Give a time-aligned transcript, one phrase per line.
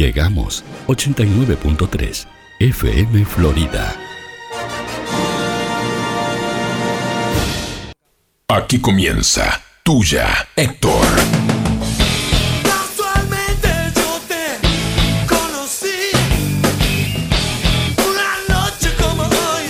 [0.00, 2.26] Llegamos 89.3
[2.58, 3.94] FM Florida.
[8.48, 11.04] Aquí comienza Tuya, Héctor.
[12.62, 14.58] Casualmente yo te
[15.28, 16.12] conocí
[17.98, 19.66] una noche como hoy.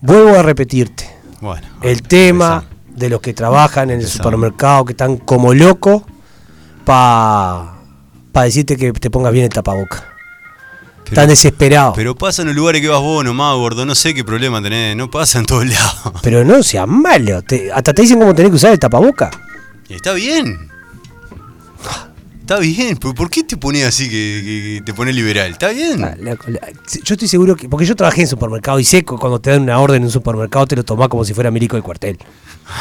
[0.00, 1.10] Vuelvo a repetirte.
[1.40, 1.66] Bueno.
[1.82, 2.64] El tema
[2.98, 6.02] de los que trabajan en el supermercado, que están como locos,
[6.84, 7.72] para
[8.44, 10.04] decirte que te pongas bien el tapaboca.
[11.04, 11.94] Están desesperados.
[11.96, 13.86] Pero, Pero pasa en los lugares que vas vos nomás, gordo.
[13.86, 14.94] No sé qué problema tenés.
[14.94, 15.64] No pasa en todos
[16.24, 16.46] lados.
[16.46, 17.40] no seas malo.
[17.42, 19.30] te- hasta te dicen cómo tenés que usar el tapaboca.
[19.88, 20.67] Y está bien.
[22.48, 22.96] Está bien.
[22.96, 25.50] ¿Por por qué te pones así que, te pones liberal?
[25.50, 26.02] Está bien.
[26.02, 26.34] Ah, la-
[27.04, 27.68] Yo estoy seguro que.
[27.68, 30.10] Porque yo trabajé en supermercado y sé que cuando te dan una orden en un
[30.10, 32.16] supermercado te lo tomás como si fuera milico del cuartel.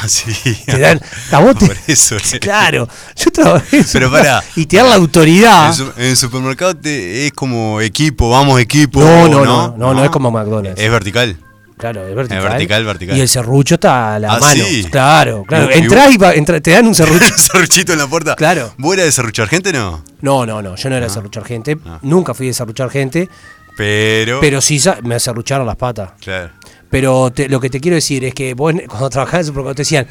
[0.02, 0.32] Así.
[0.66, 1.02] Te dan.
[1.34, 2.16] a vos te- Por eso.
[2.40, 2.88] Claro,
[3.18, 4.42] yo trabajé en Pero pará.
[4.56, 5.78] Y te dan la autoridad.
[5.98, 9.02] En, el supermercado te- es como equipo, vamos equipo.
[9.02, 9.68] No, no, ¿no?
[9.72, 10.82] no, no, no es como McDonald's.
[10.82, 11.38] Es vertical.
[11.78, 12.44] Claro, es vertical.
[12.44, 13.18] Es vertical, vertical.
[13.18, 14.64] Y el serrucho está a la Ah, mano.
[14.66, 14.84] sí.
[14.90, 15.66] Claro, claro.
[15.66, 17.26] No, Entrás y, va- entra- te dan un serrucho.
[17.38, 18.36] Serruchito en la puerta.
[18.36, 18.74] Claro.
[18.78, 20.04] ¿Vos eras de serruchar gente no?
[20.22, 20.76] No, no, no.
[20.76, 21.78] Yo no era serruchar gente.
[22.02, 23.30] Nunca fui de serruchar gente.
[23.78, 24.40] Pero.
[24.42, 26.12] Pero sí me serrucharon las patas.
[26.20, 26.50] Claro.
[26.90, 29.82] Pero te- lo que te quiero decir es que vos cuando trabajabas en supermercado te
[29.82, 30.08] decían,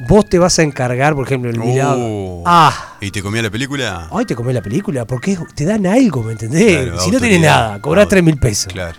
[0.00, 1.58] vos te vas a encargar, por ejemplo, el.
[1.62, 2.42] Oh.
[2.46, 2.96] Ah.
[3.00, 4.08] ¿Y te comía la película?
[4.12, 6.82] Ay, te comés la película, porque te dan algo, ¿me entendés?
[6.84, 8.72] Claro, si no tenés nada, cobrás 3 mil pesos.
[8.72, 8.96] Claro.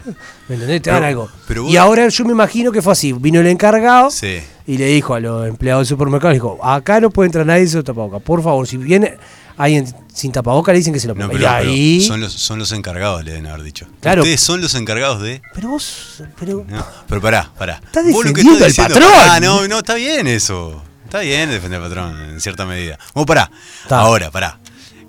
[0.47, 0.81] ¿Me entendés?
[0.81, 1.29] Te Pero- dan algo.
[1.47, 3.13] pero vos- y ahora yo me imagino que fue así.
[3.13, 4.39] Vino el encargado Sí.
[4.67, 7.81] y le dijo a los empleados del supermercado, dijo, acá no puede entrar nadie sin
[7.83, 8.21] tapabocas.
[8.21, 9.17] Por favor, si viene
[9.57, 9.85] alguien
[10.15, 12.01] sin tapabocas, le dicen que se lo No, pero, y pero ahí...
[12.01, 13.85] son, los, son los encargados, le deben haber dicho.
[13.99, 14.21] Claro.
[14.21, 15.41] Ustedes son los encargados de.
[15.53, 16.23] Pero vos...
[16.39, 16.65] Pero...
[16.67, 17.81] No, pero pará, pará.
[17.85, 19.29] Estás lo que defendiendo estás al diciendo- patrón.
[19.29, 20.81] Ah, no, no, está bien eso.
[21.03, 22.97] Está bien defender al patrón, en cierta medida.
[23.13, 23.51] Vos pará.
[23.83, 23.99] Está.
[23.99, 24.57] Ahora, pará.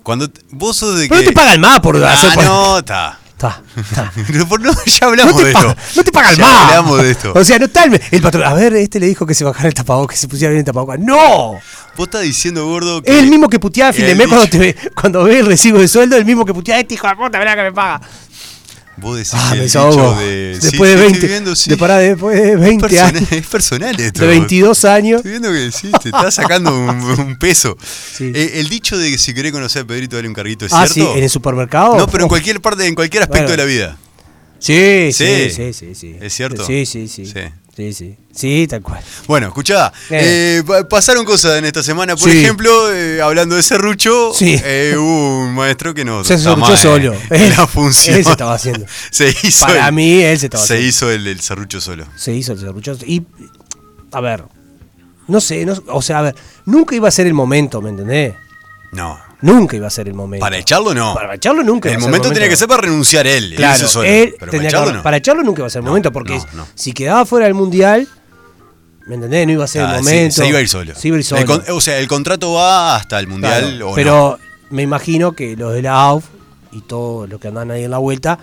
[0.03, 1.25] Cuando vos sos de Pero que.
[1.25, 2.35] no te pagan más por Ah, hacer...
[2.45, 3.17] no, está.
[3.37, 4.11] Está, está.
[4.49, 5.75] Por- no, ya hablamos no te de esto.
[5.95, 6.65] no te pagan Ya más.
[6.71, 7.33] hablamos de esto.
[7.35, 8.43] O sea, no está el, patrón.
[8.43, 10.65] A ver, este le dijo que se bajara el tapabocas, que se pusiera bien el
[10.65, 10.99] tapabocas.
[10.99, 11.51] ¡No!
[11.95, 13.11] Vos estás diciendo, gordo, que.
[13.11, 15.87] Es el mismo que puteaba a Filemé cuando, te ve, cuando ve el recibo de
[15.87, 18.01] sueldo, el mismo que puteaba este hijo de puta, verá que me paga.
[18.99, 20.57] Vos decís Ah, que me el dicho de.
[20.61, 21.69] Después sí, de sí, 20, estoy viendo, sí.
[21.69, 24.21] de pará, después de 20 personal- años, Es personal esto.
[24.21, 25.17] de 22 años.
[25.17, 27.77] Estoy viendo que sí, te está sacando un, un peso.
[28.13, 28.31] Sí.
[28.33, 30.87] Eh, el dicho de que si querés conocer a Pedrito, dale un carguito, ¿es Ah,
[30.87, 31.15] sí, cierto?
[31.15, 31.95] en el supermercado.
[31.97, 33.51] No, pero en cualquier parte, en cualquier aspecto Bueno.
[33.51, 33.97] de la vida.
[34.59, 35.49] Sí, Sí.
[35.51, 36.15] sí, sí, sí.
[36.19, 36.65] ¿Es cierto?
[36.65, 37.25] Sí, sí, sí.
[37.25, 37.33] Sí.
[37.75, 38.17] Sí, sí.
[38.33, 39.03] Sí, tal cual.
[39.27, 40.57] Bueno, escuchá, Eh.
[40.59, 42.15] eh, pa- pasaron cosas en esta semana.
[42.15, 42.39] Por Sí.
[42.39, 44.59] ejemplo, eh, hablando de serrucho, Sí.
[44.63, 47.13] eh, hubo un maestro que no Se serruchó solo.
[47.29, 48.15] en la función.
[48.17, 48.87] él se estaba haciendo.
[49.11, 50.89] Se hizo Para el- mí, él se estaba Se haciendo.
[50.89, 52.07] hizo el, el serrucho solo.
[52.15, 52.97] Se hizo el serrucho.
[53.05, 53.21] Y,
[54.11, 54.43] a ver,
[55.27, 56.35] no sé, no- o sea, a ver,
[56.65, 58.33] nunca iba a ser el momento, ¿me entendés?
[58.91, 59.19] No.
[59.41, 60.43] Nunca iba a ser el momento.
[60.43, 61.13] Para echarlo no.
[61.13, 61.89] Para echarlo nunca.
[61.89, 63.53] el iba a ser momento tenía que ser para renunciar él.
[63.55, 64.07] Claro, solo.
[64.07, 65.03] él Pero tenía para que echarlo haber- no.
[65.03, 67.53] para echarlo nunca iba a ser el No, momento, porque no, si quedaba fuera del
[67.53, 68.07] mundial,
[69.05, 69.45] ¿me entendés?
[69.45, 70.35] No iba a ser Ah, el sí, momento.
[70.35, 70.95] se iba a ir solo.
[70.95, 71.41] Se iba a ir solo.
[71.41, 74.39] El con- o sea, el contrato va hasta el mundial Claro, o pero
[74.71, 76.25] me imagino que los de la AUF
[76.71, 78.39] y todos los que andan ahí en la vuelta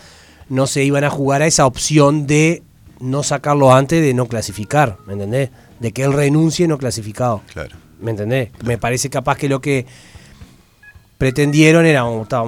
[0.49, 2.62] no se iban a jugar a esa opción de
[3.00, 5.50] no sacarlo antes de no clasificar, ¿me entendés?
[5.81, 7.43] De que él renuncie no clasificado.
[7.53, 7.76] Claro.
[8.00, 8.50] ¿Me entendés?
[8.65, 9.87] Me parece capaz que lo que
[11.19, 12.43] pretendieron era vamos, ta-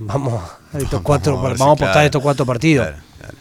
[0.00, 2.86] vamos a estos cuatro, a vamos, ver a apostar claro, estos cuatro partidos.
[2.86, 3.34] Claro, claro.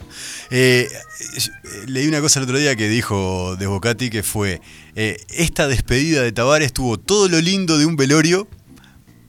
[0.51, 4.61] Eh, eh, leí una cosa el otro día que dijo Desbocati que fue
[4.95, 8.47] eh, esta despedida de Tavares tuvo todo lo lindo de un velorio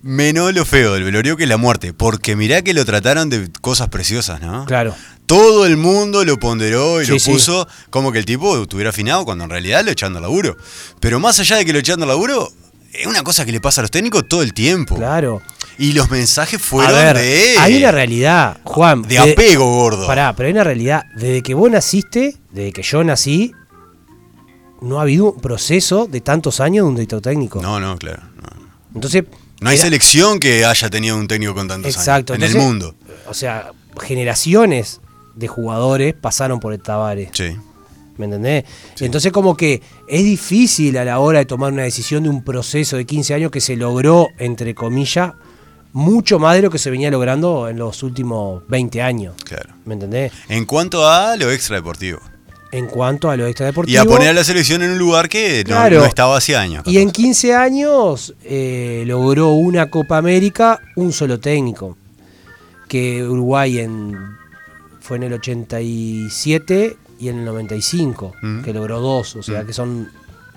[0.02, 3.50] menos lo feo del velorio que es la muerte porque mirá que lo trataron de
[3.62, 4.66] cosas preciosas ¿no?
[4.66, 4.94] Claro.
[5.24, 7.30] todo el mundo lo ponderó y Sí, lo sí.
[7.32, 10.56] puso como que el tipo estuviera afinado cuando en realidad lo echando al laburo
[11.00, 12.52] pero más allá de que lo echando al laburo
[12.92, 15.42] es una cosa que le pasa a los técnicos todo el tiempo Claro.
[15.78, 19.02] y los mensajes A fueron ver, de hay una realidad, Juan.
[19.02, 21.04] de apego gordo Pará, pero hay una realidad.
[21.16, 23.52] Desde que vos naciste, desde que yo nací,
[24.80, 27.60] no ha habido un proceso de tantos años de un director técnico.
[27.62, 28.48] no no claro no.
[28.94, 29.24] Entonces.
[29.60, 32.34] No hay era- selección que haya tenido un técnico con tantos Exacto.
[32.34, 32.94] años en el mundo.
[33.26, 35.00] O sea, generaciones
[35.34, 37.30] de jugadores pasaron por el Tavares.
[37.32, 37.56] Sí.
[38.18, 38.64] ¿Me entendés?
[39.00, 42.96] Entonces como que es difícil a la hora de tomar una decisión de un proceso
[42.96, 45.32] de 15 años que se logró, entre comillas,
[45.92, 49.34] mucho más de lo que se venía logrando en los últimos 20 años.
[49.44, 49.70] Claro.
[49.84, 50.32] ¿Me entendés?
[50.48, 52.18] En cuanto a lo extradeportivo.
[52.72, 54.02] En cuanto a lo Y extradeportivo.
[54.02, 56.00] a poner a la selección en un lugar que no, Claro.
[56.00, 56.82] no estaba hace años.
[56.86, 61.96] Y en 15 años eh, logró una Copa América, un solo técnico.
[62.88, 64.14] Que Uruguay en,
[65.00, 68.62] fue en el 87 y en el 95, Mm.
[68.62, 69.36] que logró dos.
[69.36, 69.66] O sea Mm.
[69.66, 70.08] que son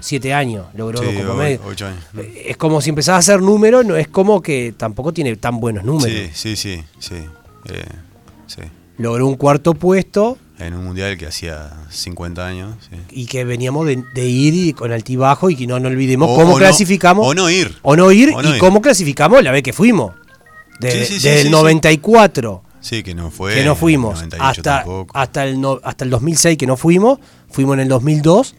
[0.01, 1.63] siete años logró Sí, dos Copa América.
[1.67, 2.03] ocho años.
[2.45, 5.83] Es como si empezás a hacer números, no es como que tampoco tiene tan buenos
[5.83, 6.29] números.
[6.33, 7.15] Sí, sí, sí, sí.
[7.65, 7.83] Eh,
[8.47, 8.61] sí.
[8.97, 12.75] Logró un cuarto puesto En un mundial que hacía 50 años.
[12.89, 12.97] sí.
[13.11, 16.35] y que veníamos de, de ir y con altibajo y que no, no olvidemos O-
[16.35, 17.25] cómo o no- clasificamos.
[17.27, 17.77] o no ir.
[17.81, 18.59] O no ir O no y ir.
[18.59, 20.13] cómo clasificamos la vez que fuimos.
[20.79, 21.49] Desde sí, el sí.
[21.49, 23.53] 94 Sí, que no fue.
[23.55, 25.17] que no fuimos 98 hasta, tampoco.
[25.17, 28.55] hasta, el no- hasta el 2006 que no fuimos, fuimos en el 2002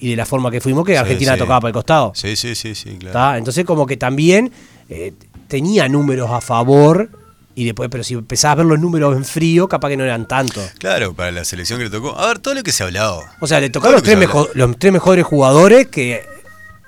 [0.00, 1.38] y de la forma que fuimos que Sí, Argentina sí.
[1.38, 2.12] tocaba para el costado.
[2.14, 3.12] Sí, sí, sí, sí, claro.
[3.12, 3.38] ¿tá?
[3.38, 4.52] Entonces como que también
[4.88, 5.12] eh,
[5.48, 7.10] tenía números a favor
[7.54, 10.28] y después, pero si empezabas a ver los números en frío, capaz que no eran
[10.28, 10.70] tantos.
[10.78, 12.16] Claro, para la selección que le tocó.
[12.16, 13.24] A ver, todo lo que se ha hablado.
[13.40, 16.24] O sea, le tocaron lo los tres, los tres mejores jugadores que,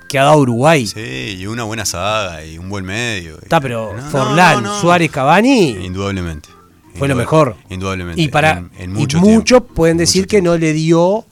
[0.07, 0.87] que ha dado Uruguay.
[0.87, 3.37] Sí, y una buena saga y un buen medio.
[3.41, 4.79] Está, pero No, no, Forlán, no, no.
[4.79, 6.47] Suárez, Cavani Indudablemente.
[6.95, 7.55] Fue lo mejor.
[7.69, 8.21] Indudablemente.
[8.21, 11.25] Y para en, en y mucho muchos pueden Mucho decir que no le dio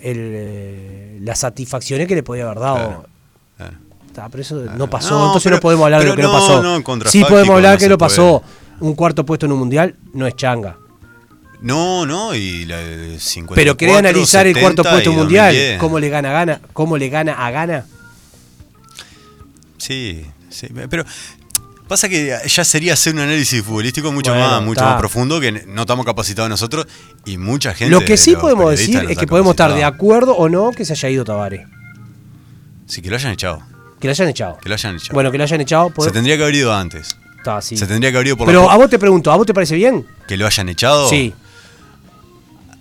[0.00, 2.76] el, eh, las satisfacciones que le podía haber dado.
[2.76, 3.06] Claro,
[3.56, 3.76] claro.
[4.06, 6.28] Está, pero eso no pasó, No, entonces pero- no podemos hablar de lo que no,
[6.32, 6.62] no, pasó.
[6.62, 8.42] no, sí podemos hablar que lo pasó.
[8.78, 10.76] Un cuarto puesto en un mundial no es changa.
[11.62, 15.80] No, no, y la de 54, Pero quería analizar el cuarto 70 puesto mundial, 2010.
[15.80, 17.86] cómo le gana a gana, cómo le gana a gana.
[19.78, 21.04] Sí, sí, pero
[21.86, 25.52] pasa que ya sería hacer un análisis futbolístico mucho Bueno, más mucho más profundo que
[25.52, 26.86] no estamos capacitados nosotros
[27.24, 27.90] y mucha gente.
[27.90, 30.92] Lo que sí podemos decir es que podemos estar de acuerdo o no que se
[30.92, 31.66] haya ido Tavares.
[32.86, 33.62] Sí, que lo hayan echado.
[34.00, 34.58] Que lo hayan echado.
[34.58, 35.14] Que lo hayan echado.
[35.14, 35.92] Bueno, que lo hayan echado.
[35.98, 37.16] Se tendría que haber ido antes.
[37.60, 37.76] Sí.
[37.76, 39.54] Se tendría que haber ido por Pero la a vos te pregunto, ¿a vos te
[39.54, 40.04] parece bien?
[40.26, 41.08] que lo hayan echado.
[41.08, 41.32] Sí.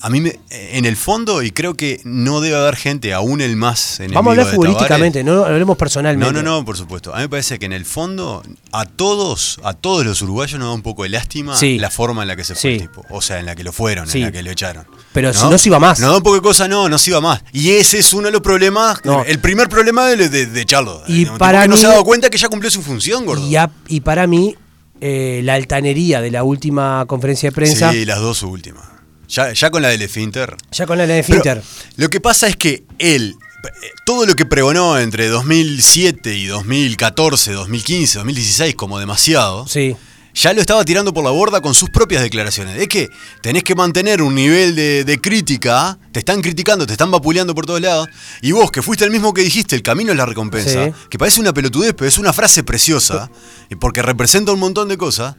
[0.01, 3.55] A mí, me- en el fondo, y creo que no debe haber gente, aún el
[3.55, 6.31] más enemigo Vamos a hablar futbolísticamente, no hablemos personalmente.
[6.33, 7.13] No, no, no, por supuesto.
[7.13, 10.67] A mí me parece que en el fondo, a todos, a todos los uruguayos nos
[10.69, 11.79] da un poco de lástima Sí.
[11.79, 12.67] la forma en la que se fue Sí.
[12.69, 13.03] el tipo.
[13.09, 14.19] O sea, en la que lo fueron, Sí.
[14.19, 14.85] en la que lo echaron.
[15.13, 15.99] Pero si no se iba más.
[15.99, 17.41] Nos da un poco de cosa, no, no se iba más.
[17.53, 19.23] Y ese es uno de los problemas, No.
[19.23, 21.01] el primer problema de, de, de Charlo.
[21.07, 23.47] Y para que no mí- se ha dado cuenta que ya cumplió su función, gordo.
[23.47, 24.55] Y, a- y para mí,
[25.01, 28.83] eh, la altanería de la última conferencia de prensa, Sí, las dos últimas.
[29.27, 30.55] Ya, ya con la del Finter.
[30.71, 31.61] ya con la de Finter,
[31.97, 33.69] Lo que pasa es que él, eh,
[34.05, 39.95] todo lo que pregonó entre 2007 y 2014, 2015, 2016 como demasiado, sí.
[40.35, 42.79] ya lo estaba tirando por la borda con sus propias declaraciones.
[42.79, 43.09] Es que
[43.41, 47.65] tenés que mantener un nivel de, de crítica, te están criticando, te están vapuleando por
[47.65, 48.07] todos lados,
[48.41, 50.91] y vos que fuiste el mismo que dijiste, el camino es la recompensa, Sí.
[51.09, 53.29] que parece una pelotudez, pero es una frase preciosa,
[53.71, 55.35] y porque representa un montón de cosas,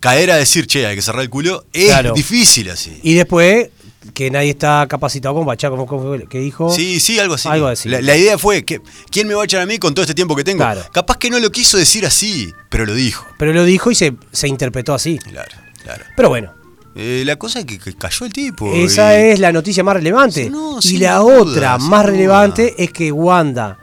[0.00, 2.12] caer a decir, che, hay que cerrar el culo, es Claro.
[2.14, 2.98] difícil así.
[3.02, 3.70] Y después,
[4.14, 5.86] que nadie está capacitado como Bachá, como,
[6.28, 6.72] que dijo.
[6.72, 7.48] Sí, sí, algo así.
[7.48, 7.88] Algo así.
[7.88, 10.14] La, la idea fue que ¿quién me va a echar a mí con todo este
[10.14, 10.58] tiempo que tengo?
[10.58, 10.82] Claro.
[10.92, 13.26] Capaz que no lo quiso decir así, pero lo dijo.
[13.38, 15.18] Pero lo dijo y se, se interpretó así.
[15.18, 15.50] Claro,
[15.82, 16.04] claro.
[16.16, 16.52] Pero bueno,
[16.98, 18.72] Eh, la cosa es que, que cayó el tipo.
[18.72, 20.44] esa y- es la noticia más relevante.
[20.44, 22.02] Sí, no, y la duda, otra más duda.
[22.04, 23.76] relevante es que Wanda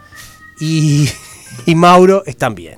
[0.59, 1.07] y,
[1.67, 2.77] y Mauro están bien.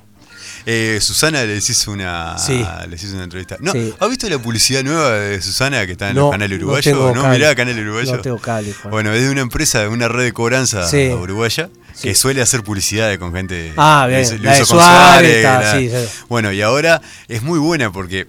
[0.65, 2.65] Eh, Susana les hizo una Sí.
[2.89, 3.57] les hizo una entrevista.
[3.59, 3.93] No, Sí.
[3.99, 6.83] ¿has visto la publicidad nueva de Susana que está en No, los canales no uruguayos?
[6.85, 7.37] tengo ¿No, cable.
[7.37, 8.15] mirá canal uruguayo?
[8.15, 8.41] No tengo.
[8.89, 11.09] Bueno, es de una empresa, de una red de cobranza Sí.
[11.09, 11.69] uruguaya
[12.01, 13.73] que suele hacer publicidad con gente.
[13.77, 15.91] Ah, bien, lo lo la de hizo con Suárez, la- sí.
[16.29, 18.27] Bueno, y ahora es muy buena porque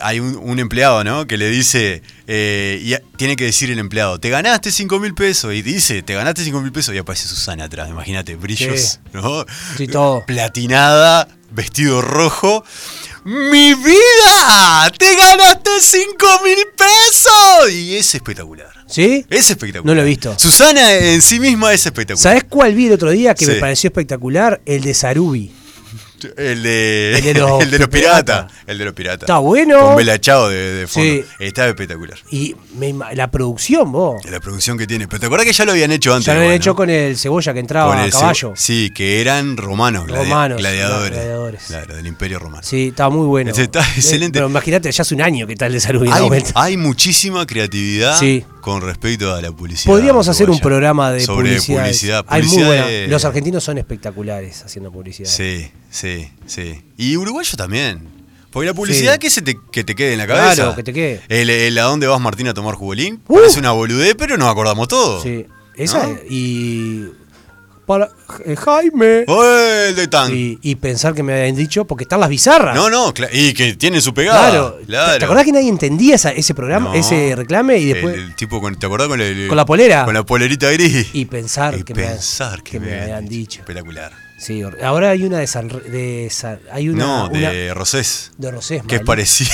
[0.00, 1.26] hay un, un empleado, ¿no?
[1.28, 5.14] Que le dice, eh, y a- tiene que decir el empleado, te ganaste 5 mil
[5.14, 5.54] pesos.
[5.54, 6.94] Y dice, te ganaste 5 mil pesos.
[6.94, 8.98] Y aparece Susana atrás, imagínate, brillos, Sí.
[9.12, 9.44] ¿no?
[9.76, 10.24] Sí, todo.
[10.26, 12.64] Platinada, vestido rojo.
[13.24, 14.90] ¡Mi vida!
[14.96, 17.70] ¡Te ganaste 5 mil pesos!
[17.72, 18.68] Y es espectacular.
[18.86, 19.26] ¿Sí?
[19.28, 19.84] Es espectacular.
[19.84, 20.38] No lo he visto.
[20.38, 22.22] Susana en sí misma es espectacular.
[22.22, 24.60] ¿Sabés cuál vi el otro día que me pareció espectacular?
[24.64, 25.52] El de Sarubi.
[26.36, 28.52] El de, El de los el de los piratas.
[28.66, 29.22] El de los piratas.
[29.22, 29.78] Está bueno.
[29.80, 31.08] Con Bela Chao de, de fondo.
[31.08, 31.24] Sí.
[31.38, 32.18] Está espectacular.
[32.30, 34.24] Y me la producción, vos.
[34.30, 35.06] La producción que tiene.
[35.08, 36.26] Pero te acordás que ya lo habían hecho antes.
[36.26, 36.76] Ya lo habían igual, hecho ¿no?
[36.76, 38.52] con el cebolla que entraba Con a el caballo.
[38.56, 41.10] Sí, que eran romanos, Romanos, gladiadores.
[41.12, 41.62] gladiadores.
[41.66, 42.62] Claro, del Imperio Romano.
[42.64, 43.50] Sí, estaba muy bueno.
[43.50, 44.38] Está Eh, excelente.
[44.38, 48.18] Pero imagínate, ya hace un año que está el de dando Hay, hay muchísima creatividad
[48.18, 48.44] Sí.
[48.60, 49.92] Con respecto a la publicidad.
[49.92, 51.82] Podríamos hacer un programa de Sobre publicidad.
[51.82, 52.24] publicidad.
[52.28, 55.28] Hay muy Publicidad buena- de- Los argentinos son espectaculares haciendo publicidad.
[55.30, 56.82] Sí, sí, sí.
[56.96, 58.16] Y uruguayo también.
[58.50, 59.18] Porque la publicidad Sí.
[59.18, 60.54] que se te, que te quede en la cabeza.
[60.54, 61.20] Claro, que te quede.
[61.28, 63.20] El, el a dónde vas Martín a tomar jugolín.
[63.28, 63.34] Uh.
[63.34, 65.22] Parece una boludez, pero nos acordamos todos.
[65.22, 65.46] Sí.
[65.76, 66.18] Esa ¿No?
[66.28, 67.08] y
[67.88, 68.08] para
[68.44, 69.24] eh, Jaime.
[69.26, 70.30] ¡Oh, el de Tan!
[70.32, 72.76] Y, y pensar que me habían dicho, porque están las bizarras.
[72.76, 74.50] No, no, y que tiene su pegada.
[74.50, 74.74] Claro.
[74.78, 75.18] ¿Te- claro.
[75.18, 76.94] ¿Te acordás que nadie entendía esa- ese programa, No.
[76.94, 77.78] ese reclame?
[77.78, 78.14] Y después.
[78.14, 80.04] El, el tipo con, ¿te acordás con, el- Con la polera.
[80.04, 81.08] Con la polerita gris.
[81.14, 83.60] Y pensar Y que me- pensar que, que me habían dicho.
[83.60, 84.12] Espectacular.
[84.38, 85.66] Sí, hor- ahora hay una de San.
[85.66, 88.30] De San- hay una, no, una de Rosés.
[88.36, 88.82] de Rosés.
[88.86, 89.50] Que es parecida.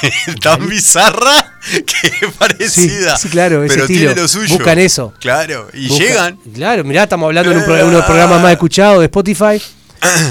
[0.42, 1.47] tan bizarra
[1.86, 3.16] que es parecida.
[3.16, 4.06] Sí, sí, claro, ese pero estilo.
[4.12, 4.54] tiene lo suyo.
[4.56, 5.12] Buscan eso.
[5.20, 6.38] Claro, y Busca- llegan.
[6.54, 9.60] Claro, mirá, estamos hablando en un uno de los programas más escuchados de Spotify.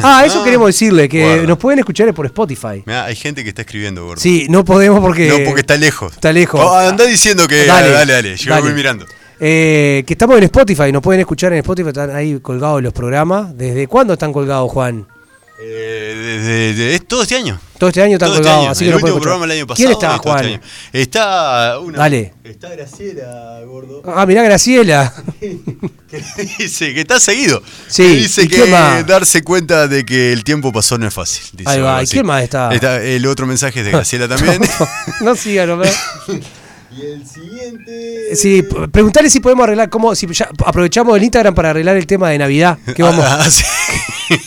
[0.01, 0.45] Ah, eso Ah.
[0.45, 1.43] queremos decirle, que Guarda.
[1.43, 2.83] nos pueden escuchar por Spotify.
[2.85, 4.21] Mirá, hay gente que está escribiendo, gordo.
[4.21, 5.27] Sí, no podemos porque.
[5.27, 6.13] No, porque está lejos.
[6.13, 6.61] Está lejos.
[6.63, 7.65] Oh, andá diciendo que.
[7.65, 8.61] Dale, Dale, dale, Yo dale.
[8.61, 9.05] voy mirando.
[9.41, 13.57] Eh, que estamos en Spotify, nos pueden escuchar en Spotify, están ahí colgados los programas.
[13.57, 15.05] ¿Desde cuándo están colgados, Juan?
[15.61, 17.59] Eh, desde, de- es todo este año.
[17.77, 18.69] Todo este año están Todo este año.
[18.71, 19.21] así el que no último escuchar.
[19.21, 19.75] programa el año pasado.
[19.87, 20.37] ¿Quién está, Juan?
[20.45, 20.61] este año.
[20.93, 21.97] Está una.
[21.99, 22.33] Dale.
[22.43, 24.01] Está Graciela, gordo.
[24.05, 25.13] Ah, mirá, Graciela.
[25.39, 26.23] que
[26.59, 27.61] dice que está seguido.
[27.87, 29.05] Sí, Que dice ¿y que más?
[29.05, 31.43] darse cuenta de que el tiempo pasó no es fácil.
[31.53, 32.69] dice Ahí va, ¿y quién más está?
[32.73, 34.59] El otro mensaje es de Graciela también.
[35.21, 35.83] no sigan, ¿no?
[36.97, 38.35] y el siguiente.
[38.35, 42.07] Sí, p- preguntale si podemos arreglar, cómo, si ya aprovechamos el Instagram para arreglar el
[42.07, 42.77] tema de Navidad.
[42.95, 43.23] ¿Qué vamos?
[43.27, 43.63] Ah, sí.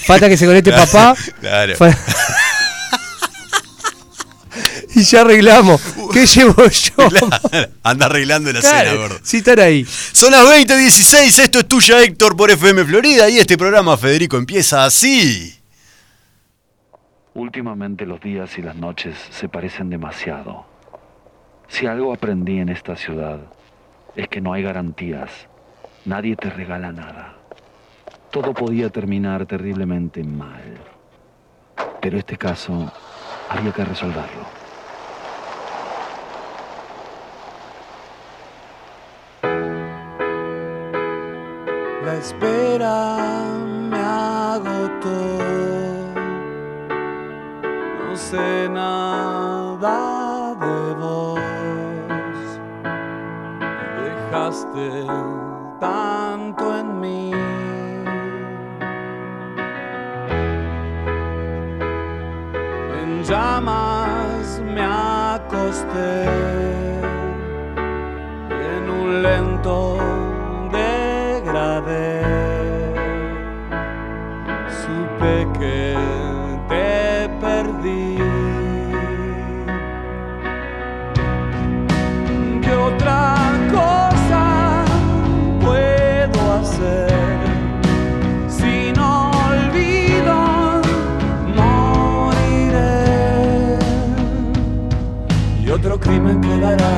[0.06, 1.14] Falta que se conecte papá.
[1.40, 1.74] Claro.
[5.00, 5.80] Y ya arreglamos.
[6.12, 7.08] ¿Qué llevo yo?
[7.08, 7.28] Claro,
[7.82, 9.18] Anda arreglando la Claro, cena, gordo.
[9.22, 9.84] sí, están ahí.
[10.12, 14.84] Son las 20.16, esto es tuya Héctor por FM Florida y este programa Federico empieza
[14.84, 15.56] así.
[17.34, 20.66] Últimamente los días y las noches se parecen demasiado.
[21.68, 23.38] Si algo aprendí en esta ciudad
[24.16, 25.30] es que no hay garantías.
[26.04, 27.34] Nadie te regala nada.
[28.32, 30.78] Todo podía terminar terriblemente mal.
[32.00, 32.92] Pero este caso
[33.48, 34.59] había que resolverlo.
[42.10, 43.16] La espera
[43.88, 45.20] me agotó.
[48.00, 51.38] No sé nada de vos.
[54.02, 55.06] Dejaste
[55.78, 57.32] tanto en mí.
[63.00, 66.24] En llamas me acosté
[68.74, 70.09] en un lento
[75.60, 75.94] que
[76.68, 78.16] te perdí.
[82.62, 83.36] ¿Qué otra
[83.70, 84.84] cosa
[85.60, 87.10] puedo hacer?
[95.72, 96.90] Otro crimen quedará.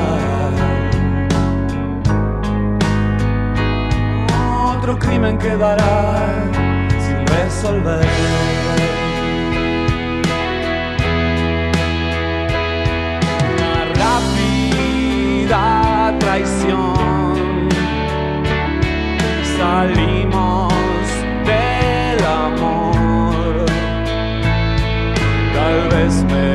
[4.77, 6.51] otro crimen quedará
[6.99, 8.42] sin resolver.
[19.55, 20.73] Salimos
[21.45, 23.65] del amor.
[25.53, 26.52] Tal vez me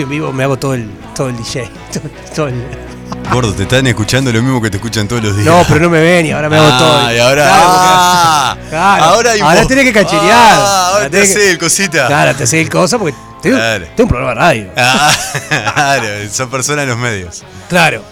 [0.00, 1.70] estoy en vivo me hago todo el, todo el DJ.
[1.92, 2.86] todo- todo el-
[3.32, 5.46] Gordo, te están escuchando lo mismo que te escuchan todos los días.
[5.46, 7.12] No, pero no me ven y ahora me hago Ah, todo.
[7.14, 7.42] y ahora.
[7.44, 9.04] Claro, ah, claro.
[9.04, 10.54] ahora, ahora tenés que cacherear.
[10.58, 12.06] Ah, ahora te que- hace el cosita.
[12.06, 13.86] Claro, te hace el cosa porque tengo, Claro.
[13.96, 14.70] tengo un programa de radio.
[14.76, 15.12] Ah,
[15.74, 17.42] claro, son personas en los medios.
[17.68, 18.02] Claro,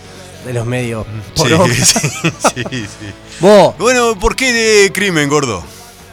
[0.46, 1.06] de los medios.
[1.36, 1.44] Sí,
[1.84, 2.08] sí,
[2.54, 2.86] sí, sí.
[3.40, 5.62] Vos, Bueno, ¿por qué de crimen, gordo?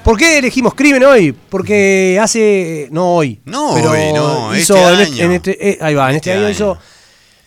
[0.03, 1.31] ¿Por qué elegimos crimen hoy?
[1.33, 2.87] Porque hace.
[2.91, 3.39] No hoy.
[3.45, 5.25] No pero hoy, no, hizo este en este- año.
[5.25, 6.51] en este- eh, ahí va, en este, Este año, año.
[6.51, 6.77] hizo,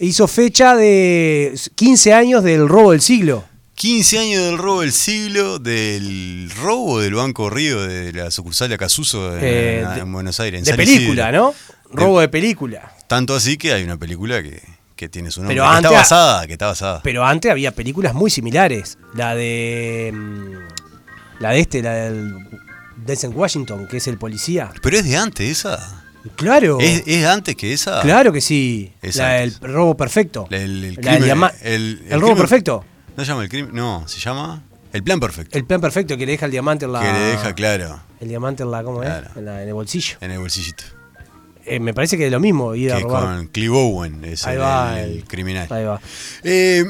[0.00, 3.44] hizo fecha de 15 años del robo del siglo.
[3.74, 8.76] 15 años del robo del siglo, del robo del Banco Río, de la sucursal de
[8.76, 10.58] Acasuso en, Eh, en Buenos Aires.
[10.60, 11.32] en De San película, Isidro.
[11.32, 11.54] ¿no?
[11.90, 12.92] Robo de película.
[13.08, 14.62] Tanto así que hay una película que,
[14.96, 15.56] que tiene su nombre.
[15.56, 17.00] Pero que antes- está basada, que está basada.
[17.02, 18.96] Pero antes había películas muy similares.
[19.14, 20.12] La de.
[21.40, 22.34] La de este, la del.
[22.96, 24.70] Denzel Washington, que es el policía.
[24.80, 26.04] Pero es de antes esa.
[26.36, 26.78] Claro.
[26.80, 28.00] ¿Es, es antes que esa?
[28.02, 28.92] Claro que sí.
[29.02, 30.46] Es la del robo perfecto.
[30.48, 32.84] La- El, el La crimen- diama- el- el robo crimen- perfecto.
[33.16, 34.62] No se llama el crimen, no, se llama
[34.92, 35.58] el plan perfecto.
[35.58, 37.00] El plan perfecto que le deja el diamante en la.
[37.00, 38.82] Que le deja claro El diamante en la.
[38.84, 39.26] ¿Cómo Claro.
[39.30, 39.36] es?
[39.36, 40.16] En, la- en el bolsillo.
[40.20, 40.84] en el bolsillito.
[41.66, 43.22] Eh, me parece que es lo mismo, ir a Que robar.
[43.36, 45.66] con Clive Owen es Ahí el, va, el- criminal.
[45.70, 46.00] Ahí va.
[46.42, 46.84] Eh,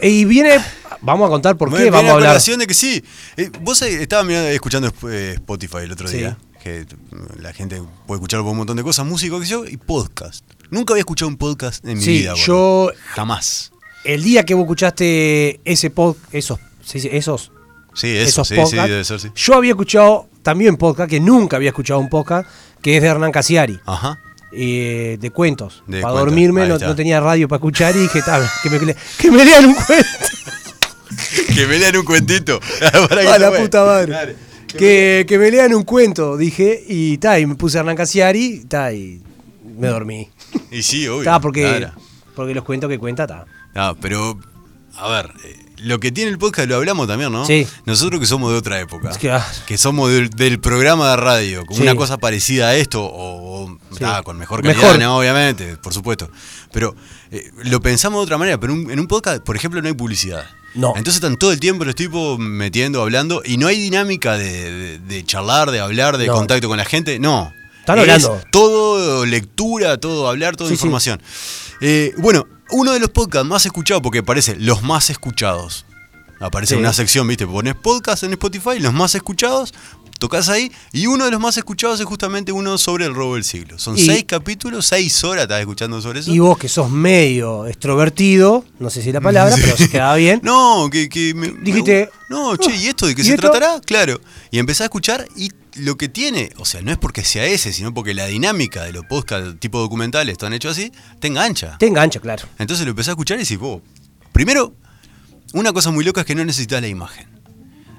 [0.00, 0.58] Y viene.
[1.00, 2.40] Vamos a contar por qué vamos a hablar.
[2.40, 3.02] de que sí.
[3.36, 6.18] Eh, vos eh, estabas mirando, escuchando eh, Spotify el otro Sí.
[6.18, 6.38] día.
[6.62, 9.76] Que mm, la gente puede escuchar por un montón de cosas, música, que yo, y
[9.76, 10.44] podcast.
[10.70, 12.34] Nunca había escuchado un podcast en mi Sí, vida.
[12.34, 12.90] yo-.
[13.14, 13.72] Jamás.
[14.04, 17.52] El día que vos escuchaste ese pod, esos, ¿se dice esos,
[17.94, 19.28] Sí, eso, esos sí, sí, podcasts, debe ser, sí.
[19.34, 22.48] yo había escuchado también podcast, que nunca había escuchado un podcast,
[22.80, 24.18] que es de Hernán Casiari, Ajá.
[24.52, 25.82] Eh, de cuentos.
[25.86, 29.30] De para cuentos, dormirme no, tenía radio para escuchar y dije, "Ta, que, me, que
[29.30, 30.08] me lean un cuento.
[31.54, 32.60] que me lean un cuentito.
[33.08, 34.12] Para que A la puta madre.
[34.12, 34.36] Dale.
[34.66, 38.90] Que, que me lean un cuento, dije, y, ta, y me puse Hernán Casiari ta,
[38.92, 39.20] y
[39.78, 40.30] me dormí.
[40.70, 41.24] Y sí, obvio.
[41.24, 41.92] Ta, porque, claro.
[42.34, 43.44] porque los cuentos que cuenta, está.
[43.74, 44.38] Ah, pero,
[44.96, 47.44] a ver, eh, lo que tiene el podcast lo hablamos también, ¿no?
[47.46, 47.66] Sí.
[47.86, 49.10] Nosotros que somos de otra época.
[49.10, 49.46] Es que, ah.
[49.66, 51.82] que somos del, del programa de radio, Sí.
[51.82, 54.04] una cosa parecida a esto, o, o, Sí.
[54.04, 54.98] ah, con mejor calidad, Mejor.
[54.98, 56.30] no, obviamente, por supuesto.
[56.72, 56.94] Pero
[57.30, 59.94] eh, lo pensamos de otra manera, pero un- en un podcast, por ejemplo, no hay
[59.94, 60.44] publicidad.
[60.74, 60.88] No.
[60.96, 64.98] Entonces están todo el tiempo los tipos metiendo, hablando, y no hay dinámica de, de-
[64.98, 66.34] de charlar, de hablar, de No.
[66.34, 67.52] contacto con la gente, no.
[67.80, 68.40] Están Es hablando.
[68.52, 70.74] Todo lectura, todo hablar, toda sí.
[70.74, 71.20] información.
[71.80, 75.84] Eh, bueno, uno de los podcasts más escuchados, porque aparece los más escuchados.
[76.40, 76.80] Aparece Sí.
[76.80, 79.72] una sección, viste, pones podcast en Spotify, los más escuchados,
[80.18, 83.44] tocas ahí, y uno de los más escuchados es justamente uno sobre el robo del
[83.44, 83.78] siglo.
[83.78, 86.32] Son Y- seis capítulos, seis horas estás escuchando sobre eso.
[86.32, 90.40] Y vos que sos medio extrovertido, no sé si la palabra, pero se quedaba bien.
[90.44, 93.48] No, que, que me- me- Dijiste, no, che, ¿y esto de qué ¿y se esto?
[93.50, 93.80] tratará?
[93.80, 94.20] Claro.
[94.50, 97.72] Y empecé a escuchar y lo que tiene, o sea, no es porque sea ese,
[97.72, 101.78] sino porque la dinámica de los podcasts tipo documentales están hechos así, te engancha.
[101.78, 102.44] Te engancha, claro.
[102.58, 103.82] Entonces lo empecé a escuchar y decís, vos,
[104.32, 104.74] primero,
[105.52, 107.31] una cosa muy loca es que no necesitas la imagen.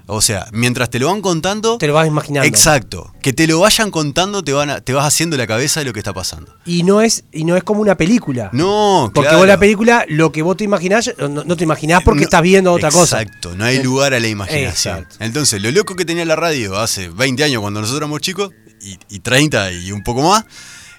[0.05, 1.77] O sea, mientras te lo van contando...
[1.77, 2.47] Te lo vas imaginando.
[2.47, 3.13] Exacto.
[3.21, 5.93] Que te lo vayan contando, te, van a- te vas haciendo la cabeza de lo
[5.93, 6.53] que está pasando.
[6.65, 8.49] Y no es, y no es como una película.
[8.51, 9.37] No, Porque claro.
[9.39, 12.41] vos la película, lo que vos te imaginás, no, no te imaginás porque No, estás
[12.41, 13.21] viendo otra cosa.
[13.21, 14.97] Exacto, no hay lugar a la imaginación.
[14.99, 15.15] Exacto.
[15.23, 18.97] Entonces, lo loco que tenía la radio hace 20 años cuando nosotros éramos chicos, y,
[19.09, 20.43] y 30 y un poco más,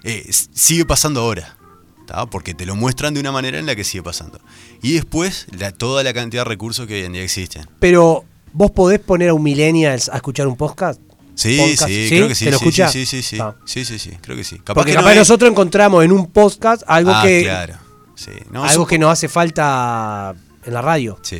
[0.04, 1.56] eh, sigue pasando ahora.
[2.06, 2.26] ¿tá?
[2.26, 4.38] Porque te lo muestran de una manera en la que sigue pasando.
[4.82, 7.66] Y después, la- toda la cantidad de recursos que hoy en día existen.
[7.80, 10.98] Pero, ¿vos podés poner a un millennials a escuchar un podcast?
[11.34, 12.44] Sí, Podcast, sí, creo que sí.
[12.44, 13.54] ¿Te lo sí, sí, sí, sí, Ah.
[13.66, 14.56] sí, sí, sí, creo que sí.
[14.58, 17.74] Capaz Porque que capaz no es- nosotros encontramos en un podcast algo Ah, que claro.
[18.14, 18.30] Sí.
[18.52, 21.18] No, algo que nos hace falta en la radio.
[21.22, 21.38] Sí.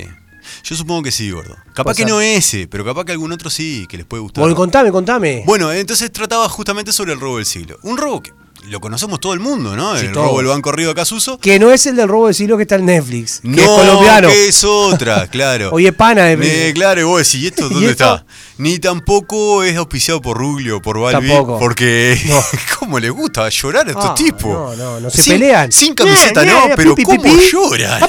[0.64, 1.56] Yo supongo que sí, gordo.
[1.74, 4.42] Capaz que no ese, pero capaz que algún otro sí, que les puede gustar.
[4.42, 5.42] Bueno, contame, contame.
[5.46, 7.78] Bueno, entonces trataba justamente sobre el robo del siglo.
[7.82, 8.32] Un robo que
[8.68, 9.96] lo conocemos todo el mundo, ¿no?
[9.98, 11.38] Sí, el robo del Banco Río de Casuso.
[11.38, 13.68] que no es el del robo del siglo que está en Netflix, que no, es
[13.68, 14.28] colombiano.
[14.28, 15.70] que es otra, claro.
[15.72, 18.04] Oye, pana de- Me- claro, y vos decís, ¿y esto ¿Y dónde esto?
[18.14, 18.26] está?
[18.56, 21.58] Ni tampoco es auspiciado por Ruglio, por Balbi, Tampoco.
[21.58, 22.40] porque No.
[22.78, 24.42] ¿cómo les gusta llorar a estos Ah, tipos?
[24.44, 25.72] no, no, no se Sin- pelean.
[25.72, 28.00] Sin camiseta, no, pero ¿cómo lloran?